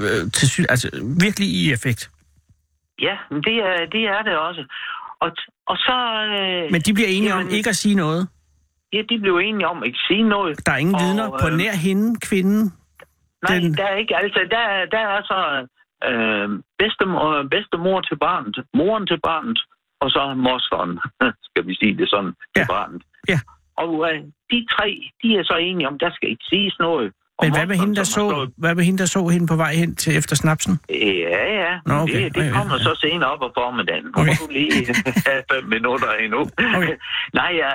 [0.00, 0.90] øh, til, altså,
[1.20, 2.10] virkelig i effekt.
[3.00, 4.62] ja men det er, det er det også.
[5.20, 5.30] Og,
[5.66, 5.96] og så...
[6.38, 8.28] Øh, Men de bliver enige om Jamen- ikke at sige noget.
[8.92, 10.66] Ja, de blev enige om at ikke sige noget.
[10.66, 12.72] Der er ingen Og, vidner på øh, nær hende, kvinden.
[13.48, 14.16] Nej, Den- der er ikke.
[14.16, 15.38] Altså, der, der er så
[16.08, 16.48] øh,
[16.78, 19.58] bedstemor, bedstemor til barnet, moren til barnet,
[20.00, 20.92] og så mosteren,
[21.48, 22.66] skal vi sige det sådan, til Ja.
[22.74, 23.02] barnet.
[23.28, 23.38] Ja.
[23.76, 24.88] Og øh, de tre,
[25.22, 27.12] de er så enige om, der skal ikke siges noget.
[27.44, 29.72] Og Men hvad med, hende, der så, hvad med hende, der så hende på vej
[29.74, 30.80] hen til efter snapsen?
[30.90, 31.72] Ja, ja.
[31.86, 32.24] Nå, okay.
[32.24, 34.04] Det, det kommer så senere op på formiddagen.
[34.04, 34.34] Nu Okay.
[34.40, 34.86] må du lige
[35.26, 36.40] have fem minutter endnu.
[36.76, 36.96] Okay.
[37.40, 37.72] Nej, ja.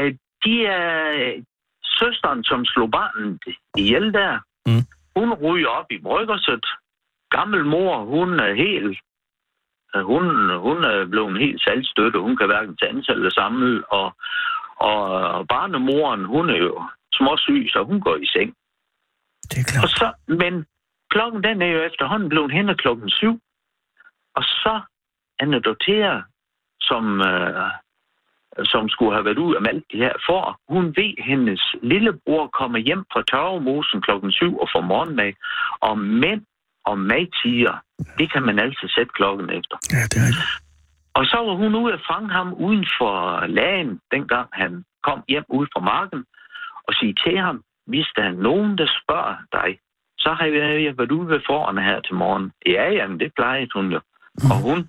[0.00, 0.82] øh, De er
[2.00, 3.38] søsteren, som slog barnet
[3.78, 4.32] ihjel der.
[4.66, 4.82] Mm.
[5.16, 6.64] Hun ryger op i bryggerset.
[7.30, 8.98] Gammel mor, hun er helt...
[9.96, 10.24] øh, Hun,
[10.66, 12.18] hun er blevet helt salgstøtte.
[12.26, 13.84] Hun kan hverken tage eller samle.
[13.98, 14.08] Og,
[14.76, 16.82] og barnemoren, hun er jo
[17.18, 18.50] småsyg, så hun går i seng.
[19.52, 19.90] Det er Og klart.
[20.00, 20.08] så,
[20.42, 20.66] men
[21.10, 23.34] klokken den er jo efterhånden blevet hen klokken syv.
[24.38, 24.74] Og så
[25.60, 26.22] Dortea,
[26.80, 27.70] som, øh,
[28.64, 32.46] som skulle have været ud af alt det her for, hun ved, at hendes lillebror
[32.46, 35.32] kommer hjem fra Tørvemosen klokken syv og får morgenmad.
[35.80, 36.42] Og mænd
[36.84, 37.76] og madtiger,
[38.18, 39.76] det kan man altid sætte klokken efter.
[39.92, 40.50] Ja, det er rigtigt.
[41.14, 45.44] Og så var hun ude at fange ham uden for lagen, dengang han kom hjem
[45.48, 46.24] ud fra marken,
[46.88, 49.78] og sige til ham, hvis der er nogen, der spørger dig,
[50.18, 52.52] så har jeg, været ude ved forerne her til morgen.
[52.66, 54.00] Ja, jamen, det plejede hun jo.
[54.52, 54.88] Og hun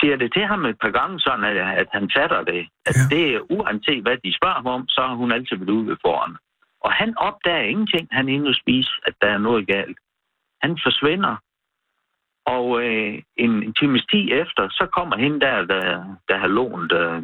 [0.00, 2.68] siger det til ham et par gange, sådan at, at han fatter det.
[2.86, 3.16] At Ja.
[3.16, 5.96] det er uanset, hvad de spørger ham om, så har hun altid været ude ved
[6.06, 6.36] forerne.
[6.80, 9.98] Og han opdager ingenting, han er inde og spise, at der er noget galt.
[10.62, 11.36] Han forsvinder.
[12.46, 16.92] Og øh, en, en times tid efter, så kommer hende der, der, der har lånt
[16.92, 17.22] øh,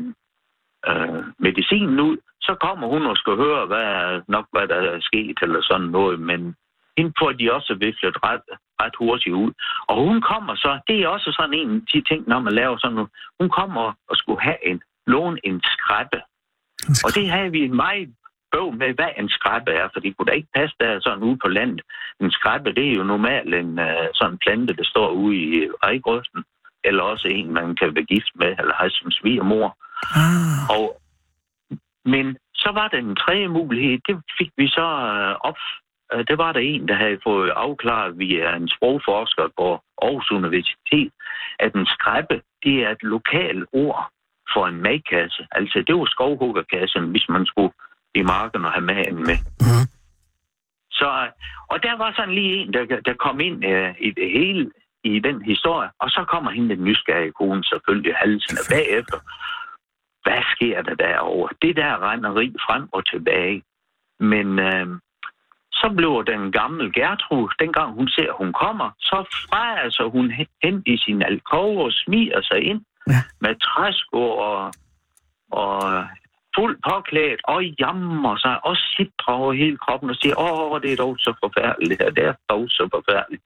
[0.90, 2.16] øh, medicinen ud.
[2.40, 6.20] Så kommer hun og skal høre, hvad, nok hvad der er sket eller sådan noget.
[6.20, 6.54] Men
[6.96, 8.46] hende får de også viflet ret,
[8.82, 9.52] ret hurtigt ud.
[9.88, 12.76] Og hun kommer så, det er også sådan en af de ting, når man laver
[12.78, 13.10] sådan noget.
[13.40, 16.20] Hun kommer og skulle have en, låne en skræppe.
[17.04, 18.08] Og det havde vi en meget
[18.52, 21.38] bøv med, hvad en skræppe er, for det kunne da ikke passe der sådan ude
[21.42, 21.82] på landet.
[22.20, 26.44] En skræppe, det er jo normalt en uh, sådan plante, der står ude i ejgrøften,
[26.84, 29.76] eller også en, man kan være gift med, eller have som svigermor.
[30.16, 31.00] Ah, Og,
[32.04, 35.56] men så var der en tredje mulighed, det fik vi så uh, op.
[36.14, 41.12] Uh, det var der en, der havde fået afklaret via en sprogforsker på Aarhus Universitet,
[41.58, 44.10] at en skræppe, det er et lokalt ord
[44.52, 45.46] for en madkasse.
[45.50, 47.72] Altså, det var skovhuggerkassen, hvis man skulle
[48.14, 49.38] i marken og have maden med.
[49.60, 49.84] Mhm.
[50.90, 51.30] Så, øh,
[51.68, 54.70] og der var sådan lige en, der, der kom ind uh, i det hele
[55.04, 59.18] i den historie, og så kommer hende den nysgerrige kone selvfølgelig halsen og bagefter.
[60.22, 61.48] Hvad sker der derovre?
[61.62, 63.62] Det der renderi frem og tilbage.
[64.20, 64.86] Men øh,
[65.72, 70.30] så bliver den gamle Gertrud, dengang hun ser, at hun kommer, så frejer hun
[70.62, 73.22] hen i sin alkove og smiger sig ind Ja.
[73.40, 74.72] med træsko og,
[75.50, 76.06] og
[76.56, 80.96] fuldt påklædt og jammer sig og sidder over hele kroppen og siger, åh, det er
[80.96, 83.42] dog så forfærdeligt her, det er dog så forfærdeligt.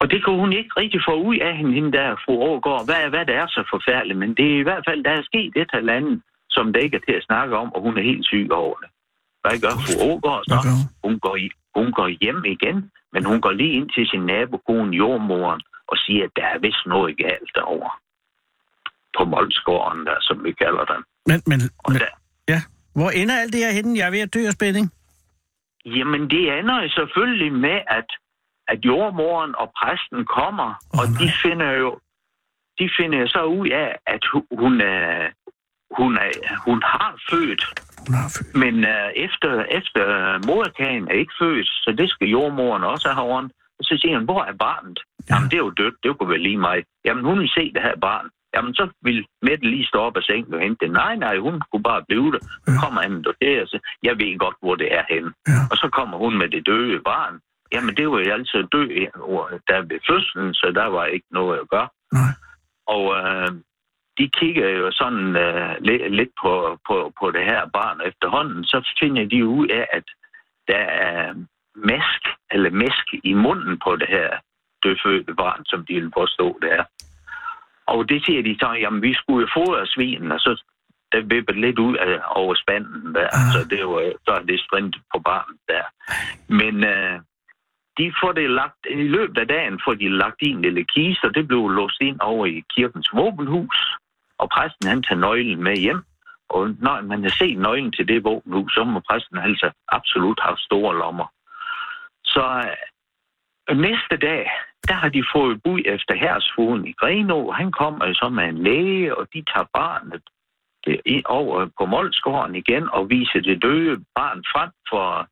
[0.00, 3.10] Og det kunne hun ikke rigtig få ud af hende, hende der fru Ågaard, hvad,
[3.12, 5.70] hvad det er så forfærdeligt, men det er i hvert fald, der er sket et
[5.72, 8.48] eller andet, som det ikke er til at snakke om, og hun er helt syg
[8.50, 8.88] over det.
[9.42, 10.58] Hvad gør fru Ågaard så?
[11.04, 11.18] Hun?
[11.18, 12.78] Går, i, hun går hjem igen,
[13.12, 16.86] men hun går lige ind til sin nabokone, jordmoren, og siger, at der er vist
[16.86, 17.94] noget galt derovre.
[19.16, 21.00] På Molsgården, der, som vi kalder den.
[21.30, 22.12] Men, men, Og men der,
[22.52, 22.60] ja.
[22.98, 23.98] Hvor ender alt det her henne?
[23.98, 24.86] Jeg er ved at dø af spænding.
[25.96, 28.08] Jamen, det ender selvfølgelig med, at,
[28.68, 31.98] at jordmoren og præsten kommer, oh, og de finder jo
[32.78, 35.30] de finder så ud af, at hu- hun, er,
[35.98, 36.30] hun, er,
[36.66, 37.62] hun har født,
[38.06, 38.54] Hun har født.
[38.62, 40.04] men uh, efter, efter
[40.46, 43.52] moderkagen er ikke født, så det skal jordmoren også have rundt.
[43.78, 44.98] Og så siger hun, hvor er barnet?
[45.30, 45.34] Ja.
[45.34, 46.84] Jamen, det er jo dødt, det kunne være lige mig.
[47.04, 48.26] Jamen, hun vil se det her barn.
[48.54, 50.92] Jamen, så vil Mette lige stå op og sengen og hente det.
[50.92, 52.38] Nej, nej, hun kunne bare blive der.
[52.68, 52.72] Ja.
[52.82, 55.32] kommer han der, og så, jeg ved godt, hvor det er henne.
[55.48, 55.60] Ja.
[55.70, 57.34] Og så kommer hun med det døde barn.
[57.72, 58.84] Jamen, det var jo altid dø
[59.68, 61.88] der ved fødslen, så der var ikke noget at gøre.
[62.12, 62.32] Nej.
[62.86, 63.50] Og øh,
[64.18, 65.76] de kigger jo sådan øh,
[66.10, 70.04] lidt, på, på, på det her barn efterhånden, så finder de ud af, at
[70.68, 71.34] der er
[71.74, 74.30] mask eller mæsk i munden på det her
[74.82, 76.84] dødfødte barn, som de vil påstå det er.
[77.86, 80.62] Og det siger de så, jamen vi skulle jo fodre svinen, og så
[81.12, 83.52] der vippet lidt ud af, over spanden der, Ah.
[83.52, 85.84] så det var så er det sprint på barnet der.
[86.48, 87.20] Men øh,
[87.98, 91.24] de får det lagt, i løbet af dagen får de lagt i en lille kiste,
[91.24, 93.96] og det blev låst ind over i kirkens våbenhus.
[94.38, 96.02] Og præsten han tager nøglen med hjem.
[96.48, 100.56] Og når man har set nøglen til det våbenhus, så må præsten altså absolut have
[100.58, 101.26] store lommer.
[102.24, 102.44] Så
[103.70, 104.50] øh, næste dag,
[104.88, 107.50] der har de fået bud efter herresfuglen i Greno.
[107.50, 110.22] Han kommer så med en læge, og de tager barnet
[110.86, 115.28] øh, over på Molsgården igen og viser det døde barn frem for,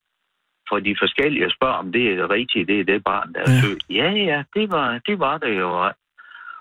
[0.69, 3.51] for de forskellige og spørger, om det er rigtigt, det er det barn, der er
[3.53, 3.61] Ja.
[3.63, 3.85] født.
[3.91, 5.91] Ja, ja, det var, det var det jo.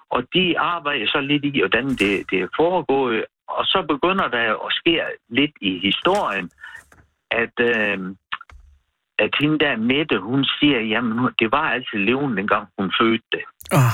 [0.10, 3.26] Og de arbejder så lidt i, hvordan det, det er foregået.
[3.48, 6.50] Og så begynder der at ske lidt i historien,
[7.32, 8.00] at, øh,
[9.20, 13.24] at hende der Mette, hun siger, jamen nu- det var altid levende, dengang hun fødte
[13.32, 13.44] det.
[13.74, 13.94] Oh,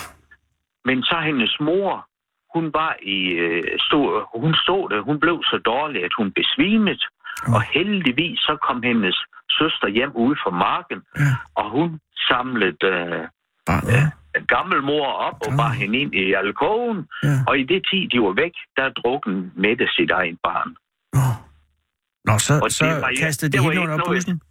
[0.85, 2.07] Men så hendes mor,
[2.55, 6.99] hun var i, øh, stod, hun stod der, hun blev så dårlig, at hun besvimede.
[7.47, 7.53] Mm.
[7.53, 9.17] Og heldigvis så kom hendes
[9.49, 11.31] søster hjem ude fra marken, ja.
[11.55, 13.27] og hun samlede øh,
[13.65, 13.91] Barnet.
[13.93, 14.03] Ja.
[14.35, 15.57] den gamle mor op og Ah.
[15.57, 17.07] bar hende ind i alkoven.
[17.23, 17.35] Ja.
[17.47, 20.69] Og i det tid, de var væk, der drukken Mette sit eget barn.
[21.13, 21.27] Nå.
[22.27, 24.41] Nå, så, Og så det var kastede de hende under bussen?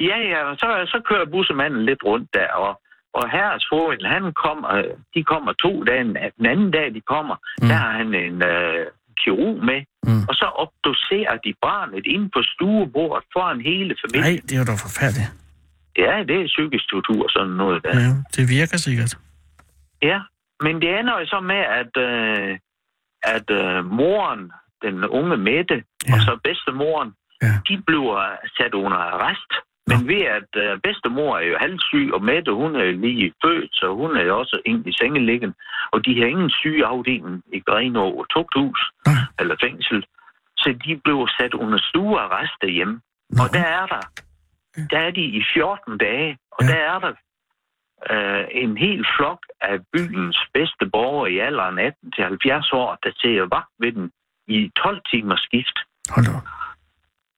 [0.00, 2.80] Ja, ja, og så, så kører bussemanden lidt rundt der, og,
[3.14, 4.68] og herres foden, han kommer,
[5.14, 6.04] de kommer to dage,
[6.38, 7.64] den anden dag de kommer, Mm.
[7.64, 7.68] mm.
[7.68, 8.86] der har han en øh,
[9.22, 10.22] kirurg med, Mm.
[10.28, 14.32] og så obducerer de barnet inde på stuebordet foran hele familien.
[14.32, 15.30] Nej, det er jo da forfærdeligt.
[16.04, 17.94] Ja, det er psykisk tortur, sådan noget der.
[18.04, 19.12] Ja, det virker sikkert.
[20.10, 20.18] Ja,
[20.64, 22.58] men det ender jo så med, at, øh,
[23.34, 24.42] at øh, moren,
[24.84, 25.82] den unge Mette, Ja.
[26.08, 26.14] ja.
[26.14, 27.10] og så bedstemoren,
[27.42, 27.52] Ja.
[27.68, 28.20] de bliver
[28.56, 29.50] sat under arrest.
[29.86, 33.70] Men ved at øh, bedstemor er jo halvsyg, og Mette, hun er jo lige født,
[33.72, 35.54] så hun er jo også ind i sengeliggen.
[35.92, 39.14] Og de har ingen sygeafdeling i Grenå tugthus Nej.
[39.40, 40.06] eller fængsel.
[40.56, 43.00] Så de blev sat under stuearrest derhjemme.
[43.30, 43.42] Nå.
[43.42, 44.02] Og der er der,
[44.90, 46.66] der er de i 14 dage, og Ja.
[46.66, 46.72] ja.
[46.72, 47.12] der er der
[48.12, 53.10] øh, en hel flok af byens bedste borgere i alderen 18 til 70 år, der
[53.16, 54.10] ser vagt ved den
[54.48, 55.78] i 12 timers skift.
[56.10, 56.40] Hold da.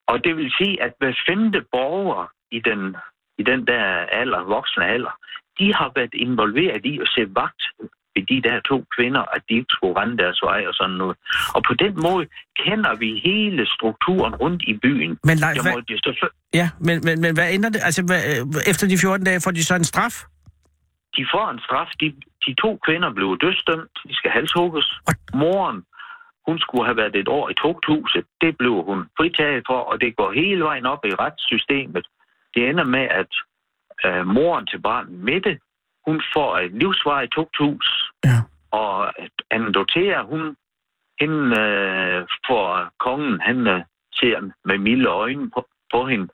[0.08, 2.96] Og det vil sige, at hver femte borger i den,
[3.38, 3.84] i den der
[4.20, 5.14] alder, voksne alder,
[5.58, 7.62] de har været involveret i at se vagt
[8.14, 11.16] ved de der to kvinder, at de ikke skulle rende deres vej og sådan noget.
[11.54, 12.26] Og på den måde
[12.64, 15.18] kender vi hele strukturen rundt i byen.
[15.24, 17.80] Men Leif, hvad, jo selvfølgelig ja, men, men, men hvad ender det?
[17.88, 20.14] Altså, hvad, øh, efter de 14 dage får de så en straf?
[21.16, 21.90] de får en straf.
[22.00, 22.06] De,
[22.46, 23.94] de to kvinder blev dødsdømt.
[24.08, 24.86] De skal halshugges.
[25.34, 25.78] Moren,
[26.46, 28.24] hun skulle have været et år i tugthuset.
[28.40, 32.06] Det blev hun fritaget for, og det går hele vejen op i retssystemet.
[32.56, 33.32] Det ender med, at
[34.04, 35.58] øh, moren til barnet Mette,
[36.06, 38.10] hun får et livsvarigt tugthus.
[38.24, 38.38] Ja.
[38.70, 39.12] Og
[39.50, 40.56] Anne hun,
[41.20, 43.82] hende øh, får kongen, han øh,
[44.12, 46.28] ser med milde øjne på, på hende,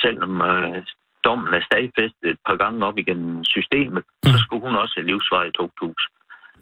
[0.00, 0.82] selvom øh,
[1.24, 4.30] dommen er stadfæstet et par gange op igennem systemet, mm.
[4.30, 6.08] så skulle hun også have livsvarigt tugthus.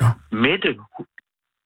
[0.01, 0.07] Nå.
[0.31, 0.79] Mette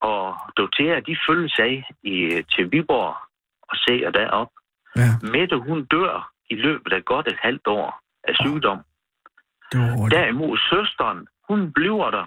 [0.00, 3.16] og Dotea, de følges af i, til Viborg
[3.62, 4.50] og ser derop.
[4.96, 8.80] Ja, Mette, hun dør i løbet af godt et halvt år af sygdom.
[9.96, 10.20] hurtigt.
[10.20, 12.26] Derimod søsteren, hun bliver der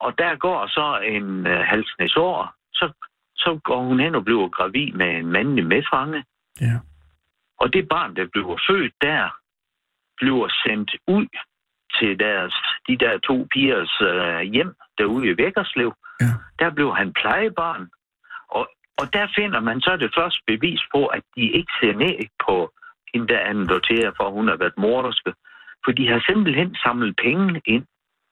[0.00, 2.92] Og der går så en øh, halvsnes år, så,
[3.36, 6.24] så går hun hen og bliver gravid med en mandlig medfange.
[6.60, 6.78] Ja.
[7.60, 9.30] Og det barn, der bliver født der,
[10.16, 11.26] bliver sendt ud
[11.98, 12.54] til deres,
[12.88, 15.94] de der to pigers øh, hjem derude i Vækkerslev.
[16.20, 16.32] Ja.
[16.58, 17.88] Der blev han plejebarn.
[18.48, 18.68] Og,
[18.98, 22.14] og der finder man så det første bevis på, at de ikke ser ned
[22.46, 22.72] på
[23.12, 25.32] hende, der annoterer for, at hun har været morderske.
[25.84, 27.84] For de har simpelthen samlet penge ind.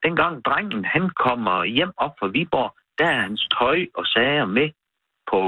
[0.05, 4.69] Dengang drengen han kommer hjem op fra Viborg, der er hans tøj og sager med
[5.31, 5.41] på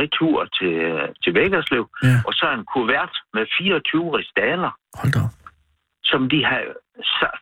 [0.00, 0.76] retur til,
[1.22, 1.84] til Vækkerslev.
[2.02, 2.16] Ja.
[2.26, 4.70] Og så en kuvert med 24 ristaler
[5.00, 5.20] Hold da
[6.12, 6.62] som de har,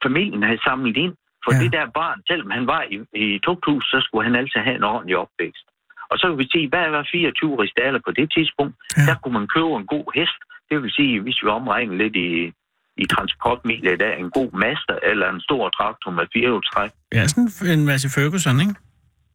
[0.05, 1.15] familien havde samlet ind.
[1.45, 1.59] For Ja.
[1.63, 4.85] det der barn, selvom han var i, i 2000, så skulle han altså have en
[4.95, 5.67] ordentlig opvækst.
[6.11, 8.75] Og så kan vi sige, hvad var 24 ristaler på det tidspunkt?
[8.97, 9.03] Ja.
[9.09, 10.41] Der kunne man købe en god hest.
[10.71, 12.53] Det vil sige, hvis vi omregner lidt i,
[12.97, 16.91] i transportmidler i dag, en god master eller en stor traktor med firehjulstræk.
[17.15, 18.75] Ja, sådan en masse Ferguson, ikke?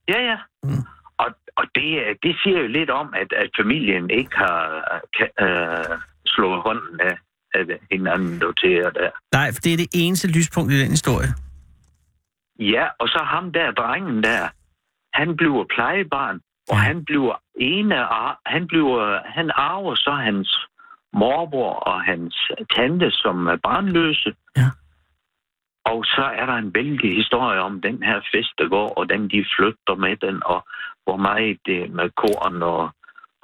[0.07, 0.37] Ja, ja.
[0.63, 0.83] Mm.
[1.17, 4.59] Og, og det, det siger jo lidt om, at, at familien ikke har
[5.17, 7.17] kan, øh, slået hånden af,
[7.55, 9.09] af hinanden til der.
[9.33, 11.31] Nej, for det er det eneste lyspunkt i den historie.
[12.59, 14.49] Ja, og så ham der, drengen der,
[15.13, 17.95] han bliver plejebarn, og han bliver ene,
[18.45, 20.67] han bliver, han arver så hans
[21.21, 22.35] morbror og hans
[22.75, 24.31] tante, som er barnløse.
[24.57, 24.69] Ja.
[25.91, 29.21] Og så er der en vældig historie om den her fest, der går, og den
[29.33, 30.59] de flytter med den, og
[31.05, 32.83] hvor meget det med korn og,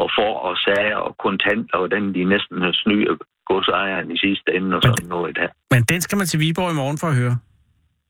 [0.02, 3.16] og for og sager og kontanter, og den de næsten snyder
[3.50, 5.50] godsejeren i sidste ende og sådan noget der.
[5.74, 7.38] Men den skal man til Viborg i morgen for at høre.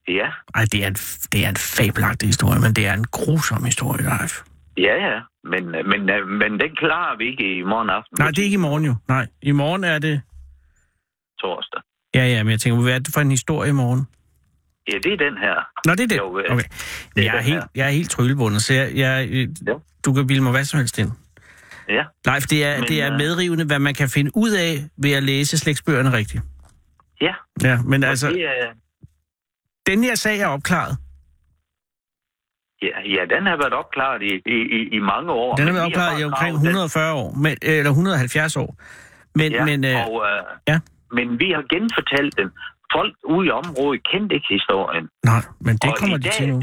[0.07, 0.99] Ja, Ej, det er en,
[1.31, 4.33] det er en fabelagtig historie, men det er en grusom historie, Leif.
[4.77, 5.17] Ja, ja.
[5.43, 6.01] Men, men,
[6.39, 8.15] men den klarer vi ikke i morgen aften.
[8.19, 8.95] Nej, det er ikke i morgen jo.
[9.07, 10.21] Nej, i morgen er det...
[11.39, 11.81] torsdag.
[12.15, 14.07] Ja, ja, men jeg tænker, hvad er det for en historie i morgen?
[14.91, 15.55] Ja, det er den her.
[15.85, 16.17] Nå, det er det.
[16.17, 16.63] Jo, øh, Okay.
[17.15, 17.67] det er Jeg er den helt, her.
[17.75, 19.29] jeg er helt tryllebundet, så jeg, jeg,
[19.67, 19.73] Ja.
[20.05, 21.11] du kan bilde mig hvad som helst ind.
[21.89, 24.89] Ja, Leif, det er, Men, det er øh, medrivende, hvad man kan finde ud af
[24.97, 26.43] ved at læse slægtsbøgerne rigtigt.
[27.21, 27.33] ja.
[27.63, 28.73] Ja, men Altså, altså, det er,
[29.87, 30.97] den her sag er opklaret.
[32.81, 35.55] Ja, ja, den har været opklaret i, i, i, i mange år.
[35.55, 38.71] Den har været opklaret i omkring gravet den- 140 år, men, eller 170 år.
[39.35, 40.77] Men, Ja, men øh, og, øh, ja.
[41.17, 42.49] men vi har genfortalt den.
[42.95, 45.05] Folk ude i området kendte ikke historien.
[45.25, 46.61] nej, men det og kommer de dag- til nu.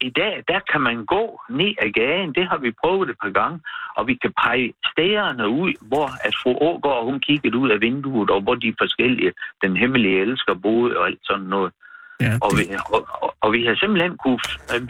[0.00, 2.30] I dag, der kan man gå ned ad gaden.
[2.38, 3.58] Det har vi prøvet et par gange.
[3.96, 8.30] Og vi kan pege stederne ud, hvor at fru Ågaard, hun kiggede ud af vinduet,
[8.30, 9.32] og hvor de forskellige,
[9.64, 11.72] den hemmelige elsker boede og alt sådan noget.
[12.20, 12.62] Ja, Og vi,
[12.94, 14.40] og, og, og vi har simpelthen kunne,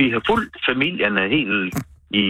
[0.01, 1.75] vi har fulgt familierne helt
[2.11, 2.25] i,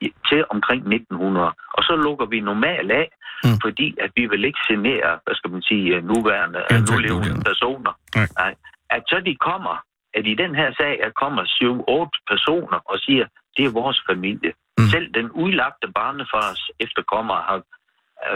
[0.00, 1.46] i, til omkring 1900.
[1.76, 3.08] Og så lukker vi normalt af,
[3.44, 3.58] Mm.
[3.64, 7.44] fordi at vi vil ikke genere, hvad skal man sige, nuværende, Eventuelt nulevende nulevende.
[7.50, 7.92] personer.
[8.16, 8.28] Nej.
[8.42, 8.54] Nej.
[8.90, 9.74] At så de kommer,
[10.16, 14.52] at i den her sag, at kommer 7-8 personer og siger, det er vores familie.
[14.78, 14.84] Mm.
[14.94, 17.58] Selv den udlagte barnefars efterkommer har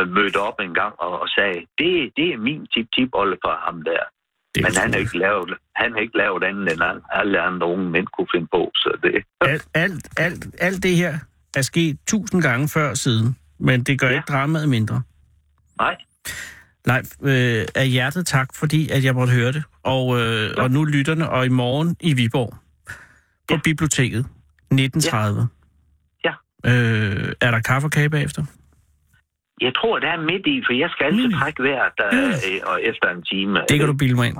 [0.01, 3.11] øh, mødt op en gang og, og sagde, det, det er min tip-tip
[3.45, 4.03] fra ham der.
[4.55, 7.67] Det Men han har ikke lavet, han har ikke lavet andet, end al- alle andre
[7.67, 8.71] unge mænd kunne finde på.
[8.75, 11.19] Så det, alt, alt, alt, alt det her
[11.57, 14.13] er sket tusind gange før siden, men det gør ja.
[14.13, 14.19] Ja.
[14.19, 15.03] ikke dramaet mindre.
[15.79, 15.97] nej,
[16.87, 19.63] Leif, øh, af hjertet tak, fordi at jeg måtte høre det.
[19.83, 22.55] Og, øh, og nu lytterne, og i morgen i Viborg
[23.49, 23.61] på Ja.
[23.65, 24.27] biblioteket
[24.71, 25.49] 1930.
[26.25, 26.33] Ja.
[26.67, 28.45] Øh, er der kaffe og kage bagefter?
[29.63, 31.33] Jeg tror, det er midt i, for jeg skal altid Mm.
[31.41, 32.19] trække vejret Ja.
[32.29, 33.61] øh, og efter en time.
[33.69, 34.37] Det kan du bilde mig ind.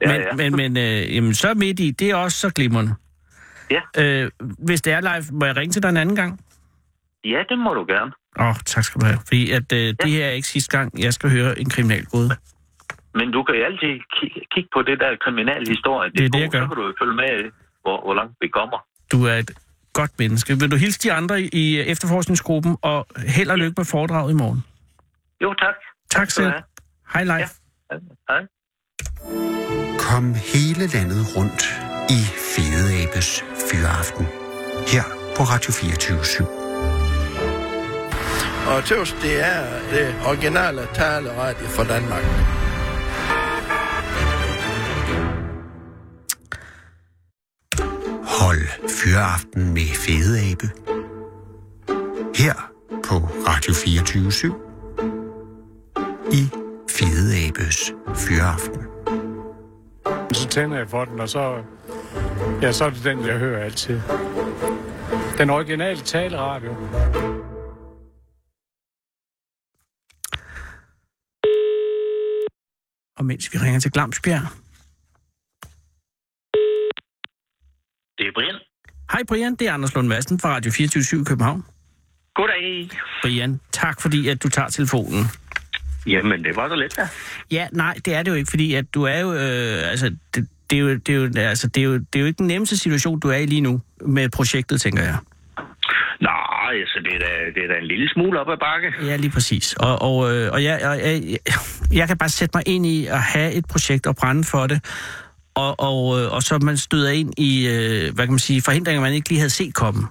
[0.00, 0.32] Ja, men, ja.
[0.36, 2.94] men, men øh, jamen, så midt i, det er også så glimrende.
[3.70, 3.80] Ja.
[4.02, 6.40] Øh, hvis det er live, må jeg ringe til dig en anden gang?
[7.24, 8.12] ja, det må du gerne.
[8.40, 9.18] Åh, oh, tak skal du have.
[9.26, 12.30] Fordi at, øh, det her er ikke sidste gang, jeg skal høre en kriminalgåde.
[13.14, 16.10] Men du kan jo altid ki- kigge på det der kriminalhistorie.
[16.10, 16.60] Det er det, jeg gør.
[16.62, 17.50] Så kan du jo følge med,
[17.82, 18.78] hvor, hvor langt vi kommer.
[19.12, 19.50] Du er et
[20.00, 20.58] godt menneske.
[20.60, 24.64] Vil du hilse de andre i efterforskningsgruppen, og held og lykke med foredraget i morgen.
[25.42, 25.74] Jo, tak.
[26.10, 26.62] Tak skal du selv.
[27.12, 27.50] Hej Leif.
[27.92, 27.96] Ja.
[28.30, 28.42] Hej.
[29.98, 31.62] Kom hele landet rundt
[32.10, 32.20] i
[32.54, 34.26] Fede Abes Fyraften.
[34.92, 35.04] Her
[35.36, 36.44] på Radio 24 /7.
[38.70, 42.24] Og tøvs, det er det originale taleradio for Danmark.
[48.40, 50.70] Hold Fyraften med Fede Abe.
[52.34, 52.72] Her
[53.04, 53.14] på
[53.48, 54.54] Radio 24 /7.
[56.32, 56.42] I
[56.90, 58.82] Fede Abes Fyraften.
[60.32, 61.62] Så tænder jeg for den, og så,
[62.62, 64.00] ja, så er det den, jeg hører altid.
[65.38, 66.76] Den originale taleradio.
[73.18, 74.46] Og mens vi ringer til Glamsbjerg,
[78.18, 78.54] Det er Brian.
[79.12, 81.64] Hej Brian, det er Anders Lund Madsen fra Radio 24 København.
[82.34, 82.90] Goddag.
[83.22, 85.24] Brian, tak fordi at du tager telefonen.
[86.06, 87.08] Jamen, det var så let, ja.
[87.50, 90.48] Ja, nej, det er det jo ikke, fordi at du er jo, øh, altså, det,
[90.70, 92.46] det, er jo, det, er jo, altså, det, er jo, det er jo ikke den
[92.46, 95.16] nemmeste situation, du er i lige nu med projektet, tænker jeg.
[96.20, 99.06] Nej, altså, det er, da, det er da en lille smule op ad bakke.
[99.06, 99.72] Ja, lige præcis.
[99.72, 101.38] Og, og, øh, og jeg, jeg, jeg,
[101.92, 104.84] jeg kan bare sætte mig ind i at have et projekt og brænde for det,
[105.62, 109.00] og, og, øh, og så man støder ind i, øh, hvad kan man sige, forhindringer,
[109.00, 110.02] man ikke lige havde set komme.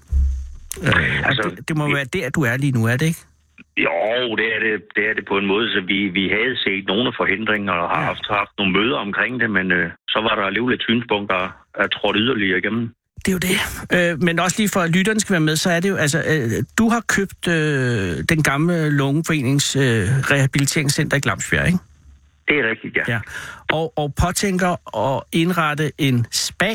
[0.83, 3.23] Øh, altså, det, det må være der, du er lige nu, er det ikke?
[3.77, 6.83] Jo, det er det, det er det på en måde, så vi, vi havde set
[6.87, 10.35] nogle af forhindringer og har haft, haft nogle møder omkring det, men øh, så var
[10.35, 11.43] der alligevel et synspunkt, der
[11.81, 12.89] er trådt yderligere igennem.
[13.25, 13.57] Det er jo det.
[13.95, 16.19] Øh, men også lige for at lytterne skal være med, så er det jo, altså,
[16.31, 19.83] øh, du har købt øh, den gamle Lungeforenings øh,
[20.31, 21.79] rehabiliteringscenter i Glamsbjerg, ikke?
[22.47, 23.03] Det er rigtigt, ja.
[23.13, 23.19] Ja.
[23.71, 26.73] Og, og påtænker at indrette en spa.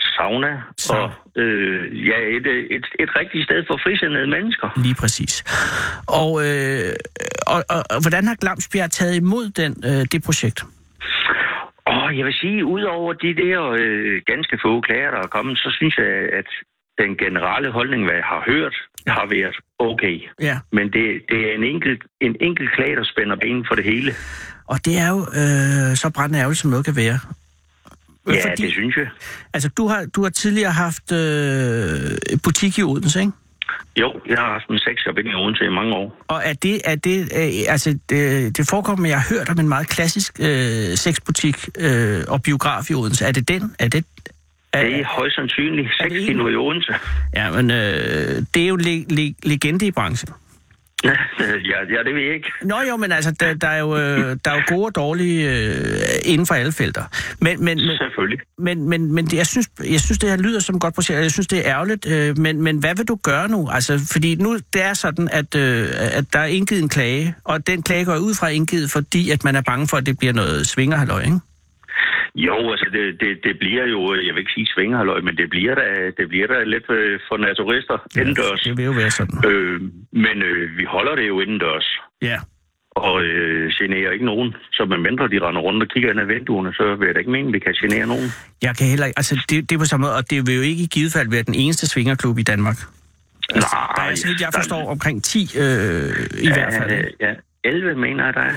[0.00, 0.92] Sauna Så.
[0.92, 1.10] og
[1.42, 2.46] øh, ja, et,
[2.76, 4.68] et, et rigtigt sted for frisindede mennesker.
[4.76, 5.44] Lige præcis.
[6.06, 6.92] Og, øh,
[7.46, 10.64] og, og, og hvordan har Glamsbjerg taget imod den, øh, det projekt?
[11.86, 15.70] Og jeg vil sige, udover de der øh, ganske få klager, der er kommet, så
[15.78, 16.06] synes jeg,
[16.40, 16.48] at
[16.98, 18.74] den generelle holdning, hvad jeg har hørt,
[19.06, 20.16] har været okay.
[20.40, 20.56] Ja.
[20.72, 24.12] Men det, det er en enkelt, en enkelt klage, der spænder ben for det hele.
[24.68, 27.18] Og det er jo øh, så brændende ærgerligt, som noget kan være.
[28.28, 29.06] Øh, Ja, det synes jeg.
[29.54, 32.10] Altså, du har, du har tidligere haft øh,
[32.42, 33.32] butik i Odense, ikke?
[33.96, 36.24] Jo, jeg har haft en sexshop inde i Odense i mange år.
[36.28, 39.58] Og er det, er det, øh, altså, det, det forekommer, at jeg har hørt om
[39.58, 43.24] en meget klassisk øh, sexbutik øh, og biograf i Odense.
[43.24, 43.74] Er det den?
[43.78, 44.04] Er det,
[44.72, 46.26] er, Det er højst sandsynligt Er det 6 en?
[46.26, 46.94] kilo i Odense.
[47.34, 50.34] Ja, men øh, det er jo le, le, legende i branchen.
[51.70, 52.52] Ja, ja, det ved jeg ikke.
[52.62, 55.50] Nå jo, men altså, der, der, er, jo, øh, der er jo gode og dårlige
[55.50, 55.74] øh,
[56.24, 57.02] inden for alle felter.
[57.40, 58.38] Men, men, men, Selvfølgelig.
[58.58, 61.30] men, men, men jeg, synes, jeg synes, det her lyder som et godt projekt, jeg
[61.30, 62.06] synes, det er ærgerligt.
[62.06, 63.68] Øh, men, men hvad vil du gøre nu?
[63.70, 67.66] Altså, fordi nu det er sådan, at, øh, at der er indgivet en klage, og
[67.66, 70.32] den klage går ud fra indgivet, fordi at man er bange for, at det bliver
[70.32, 71.40] noget svingerhalløj, ikke?
[72.46, 75.74] Jo, altså det, det, det bliver jo, jeg vil ikke sige svingerhalløj, men det bliver
[75.74, 75.86] da,
[76.18, 78.60] det bliver da lidt øh, for naturister indendørs.
[78.60, 79.38] Det vil jo være sådan.
[79.50, 79.80] Øh,
[80.24, 81.88] men øh, vi holder det jo indendørs,
[82.22, 82.38] Ja.
[82.90, 84.54] og øh, generer ikke nogen.
[84.72, 87.30] Så medmindre de render rundt og kigger ind ad vinduerne, så vil jeg da ikke
[87.30, 88.28] mene, at vi kan genere nogen.
[88.62, 90.62] Jeg kan heller ikke, altså det, det er på samme måde, og det vil jo
[90.62, 92.76] ikke i givet fald være den eneste svingerklub i Danmark.
[93.54, 95.62] Altså, Nej, der er, så vidt jeg der- forstår, omkring 10 øh,
[96.42, 96.90] i hvert fald.
[96.90, 97.34] Ja, ja,
[97.64, 98.52] 11 mener jeg, der er.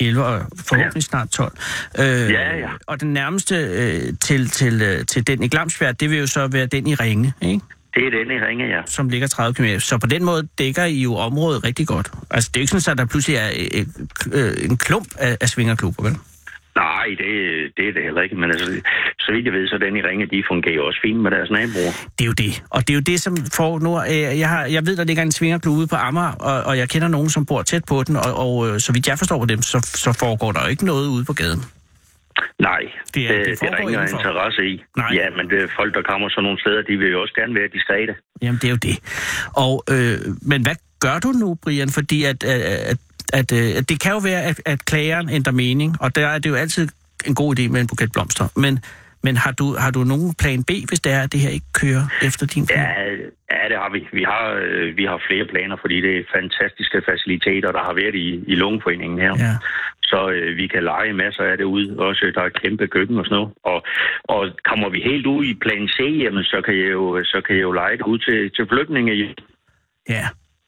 [0.00, 1.52] 11 og forhåbentlig snart 12.
[1.98, 2.68] Øh, Ja, ja.
[2.86, 6.46] Og den nærmeste øh, til, til, øh, til den i Glamsbjerg, det vil jo så
[6.46, 7.60] være den i Ringe, ikke?
[7.94, 8.80] Det er den i ringe, ja.
[8.86, 9.78] som ligger 30 km.
[9.78, 12.10] Så på den måde dækker I jo området rigtig godt.
[12.30, 13.86] Altså, det er jo ikke sådan, at der pludselig er øh,
[14.32, 16.16] øh, en klump af, af svingerklubber, vel?
[16.84, 17.30] Nej, det,
[17.76, 18.36] det er det heller ikke.
[18.36, 18.66] Men altså,
[19.24, 21.92] så vidt jeg ved, så den i ringe, de fungerer også fint med deres naboer.
[22.18, 22.52] Det er jo det.
[22.70, 23.90] Og det er jo det, som får nu...
[24.02, 26.88] Øh, jeg, har, jeg ved, der ligger en svingerklub ude på Amager, og, og jeg
[26.88, 29.46] kender nogen, som bor tæt på den, og, og øh, så vidt jeg forstår på
[29.46, 31.62] dem, så, så foregår der jo ikke noget ude på gaden.
[32.60, 32.80] Nej,
[33.14, 34.18] Det er- det, det er der ingen indenfor.
[34.18, 34.82] interesse i.
[34.96, 35.10] Nej.
[35.14, 37.54] Ja, men det er folk, der kommer sådan nogle steder, de vil jo også gerne
[37.54, 38.14] være diskrete.
[38.42, 38.96] Jamen, det er jo det.
[39.64, 41.88] Og, øh, men hvad gør du nu, Brian?
[41.98, 42.60] Fordi at, at,
[42.92, 42.96] at,
[43.32, 46.50] at, øh, det kan jo være, at, at klageren ændrer mening, og der er det
[46.50, 46.88] jo altid
[47.26, 48.48] en god idé med en buket blomster.
[48.56, 48.78] Men,
[49.22, 51.72] men har, du, har du nogen plan B, hvis det er, at det her ikke
[51.72, 52.78] kører efter din plan?
[52.78, 53.02] Ja,
[53.56, 54.00] ja, det har vi.
[54.12, 58.14] Vi har, øh, vi har flere planer, fordi det er fantastiske faciliteter, der har været
[58.14, 59.34] i, i Lungeforeningen her.
[59.38, 59.54] Ja.
[60.02, 61.86] Så øh, vi kan lege masser af det ud.
[62.08, 63.52] Også der er kæmpe køkken og sådan noget.
[63.64, 63.78] Og,
[64.24, 67.56] og kommer vi helt ud i plan C, jamen, så kan jeg jo, så kan
[67.56, 69.34] jeg jo lege det ud til, til flygtninge.
[70.08, 70.26] Ja,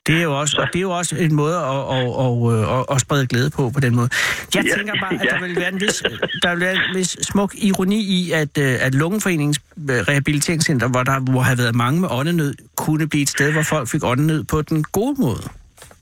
[0.09, 2.33] det er jo også, og det er jo også en måde at, at, at,
[2.79, 4.09] at, at sprede glæde på, på den måde.
[4.55, 5.31] Jeg Ja, tænker bare, at ja.
[5.31, 5.97] der vil være en vis,
[6.43, 11.03] der vil være en vis smuk ironi i, at, øh, at Lungeforeningens øh, rehabiliteringscenter, hvor
[11.03, 14.45] der hvor har været mange med åndenød, kunne blive et sted, hvor folk fik åndenød
[14.45, 15.43] på den gode måde.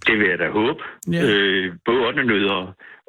[0.06, 0.80] Det vil jeg da håbe.
[1.12, 1.22] Ja.
[1.24, 2.64] Øh, både åndenød og,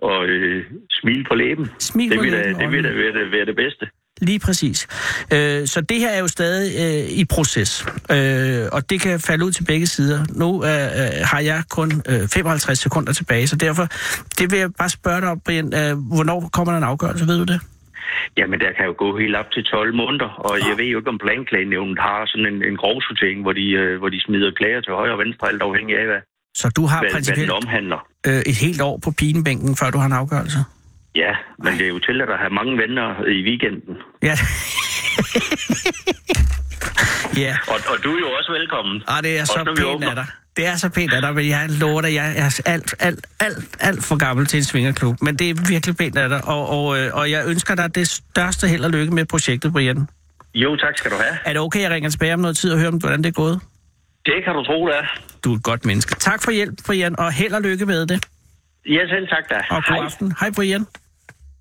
[0.10, 1.66] og øh, smil på læben.
[1.80, 3.86] Smil det vil da, det vil da være, det, være det bedste.
[4.22, 4.88] Lige præcis.
[5.34, 9.46] Øh, så det her er jo stadig øh, i proces, øh, og det kan falde
[9.46, 10.26] ud til begge sider.
[10.30, 13.88] Nu øh, øh, har jeg kun øh, 55 sekunder tilbage, så derfor
[14.40, 15.66] det vil jeg bare spørge dig om, Brian.
[15.82, 17.60] Øh, hvornår kommer der en afgørelse, ved du det?
[18.38, 21.10] Jamen, der kan jo gå helt op til 12 måneder, og jeg ved jo ikke,
[21.16, 24.82] om planklagenævnet har sådan en, en grov sortering, hvor de, øh, hvor de smider klager
[24.82, 26.22] til højre og venstre, alt afhængig af, hvad,
[26.62, 28.00] Så du har hvad, hvad principielt omhandler.
[28.28, 30.60] øh, et helt år på pinebænken, før du har en afgørelse?
[31.22, 31.32] Ja,
[31.64, 33.08] men det er jo tilladt at have mange venner
[33.38, 33.94] i weekenden.
[34.24, 34.36] Ja.
[37.46, 37.54] ja.
[37.74, 39.04] Og, og du er jo også velkommen.
[39.08, 40.28] Og det er så pænt af dig.
[40.58, 43.78] Det er så pænt af dig, men jeg lover dig, jeg er alt, alt, alt,
[43.80, 45.16] alt for gammel til en svingerklub.
[45.22, 48.08] Men det er virkelig pænt af dig, og, og, øh, og jeg ønsker dig det
[48.08, 50.08] største held og lykke med projektet, Brian.
[50.56, 51.38] Jo, tak skal du have.
[51.46, 53.60] Er det okay, jeg ringer tilbage om noget tid og hører, hvordan det er gået?
[54.26, 55.06] Det kan du tro, det er.
[55.44, 56.16] Du er et godt menneske.
[56.16, 58.26] Tak for hjælp, Brian, og held og lykke med det.
[58.86, 59.56] Ja, selv tak da.
[59.70, 60.06] Og god Hej.
[60.06, 60.34] aften.
[60.40, 60.86] Hej, Brian.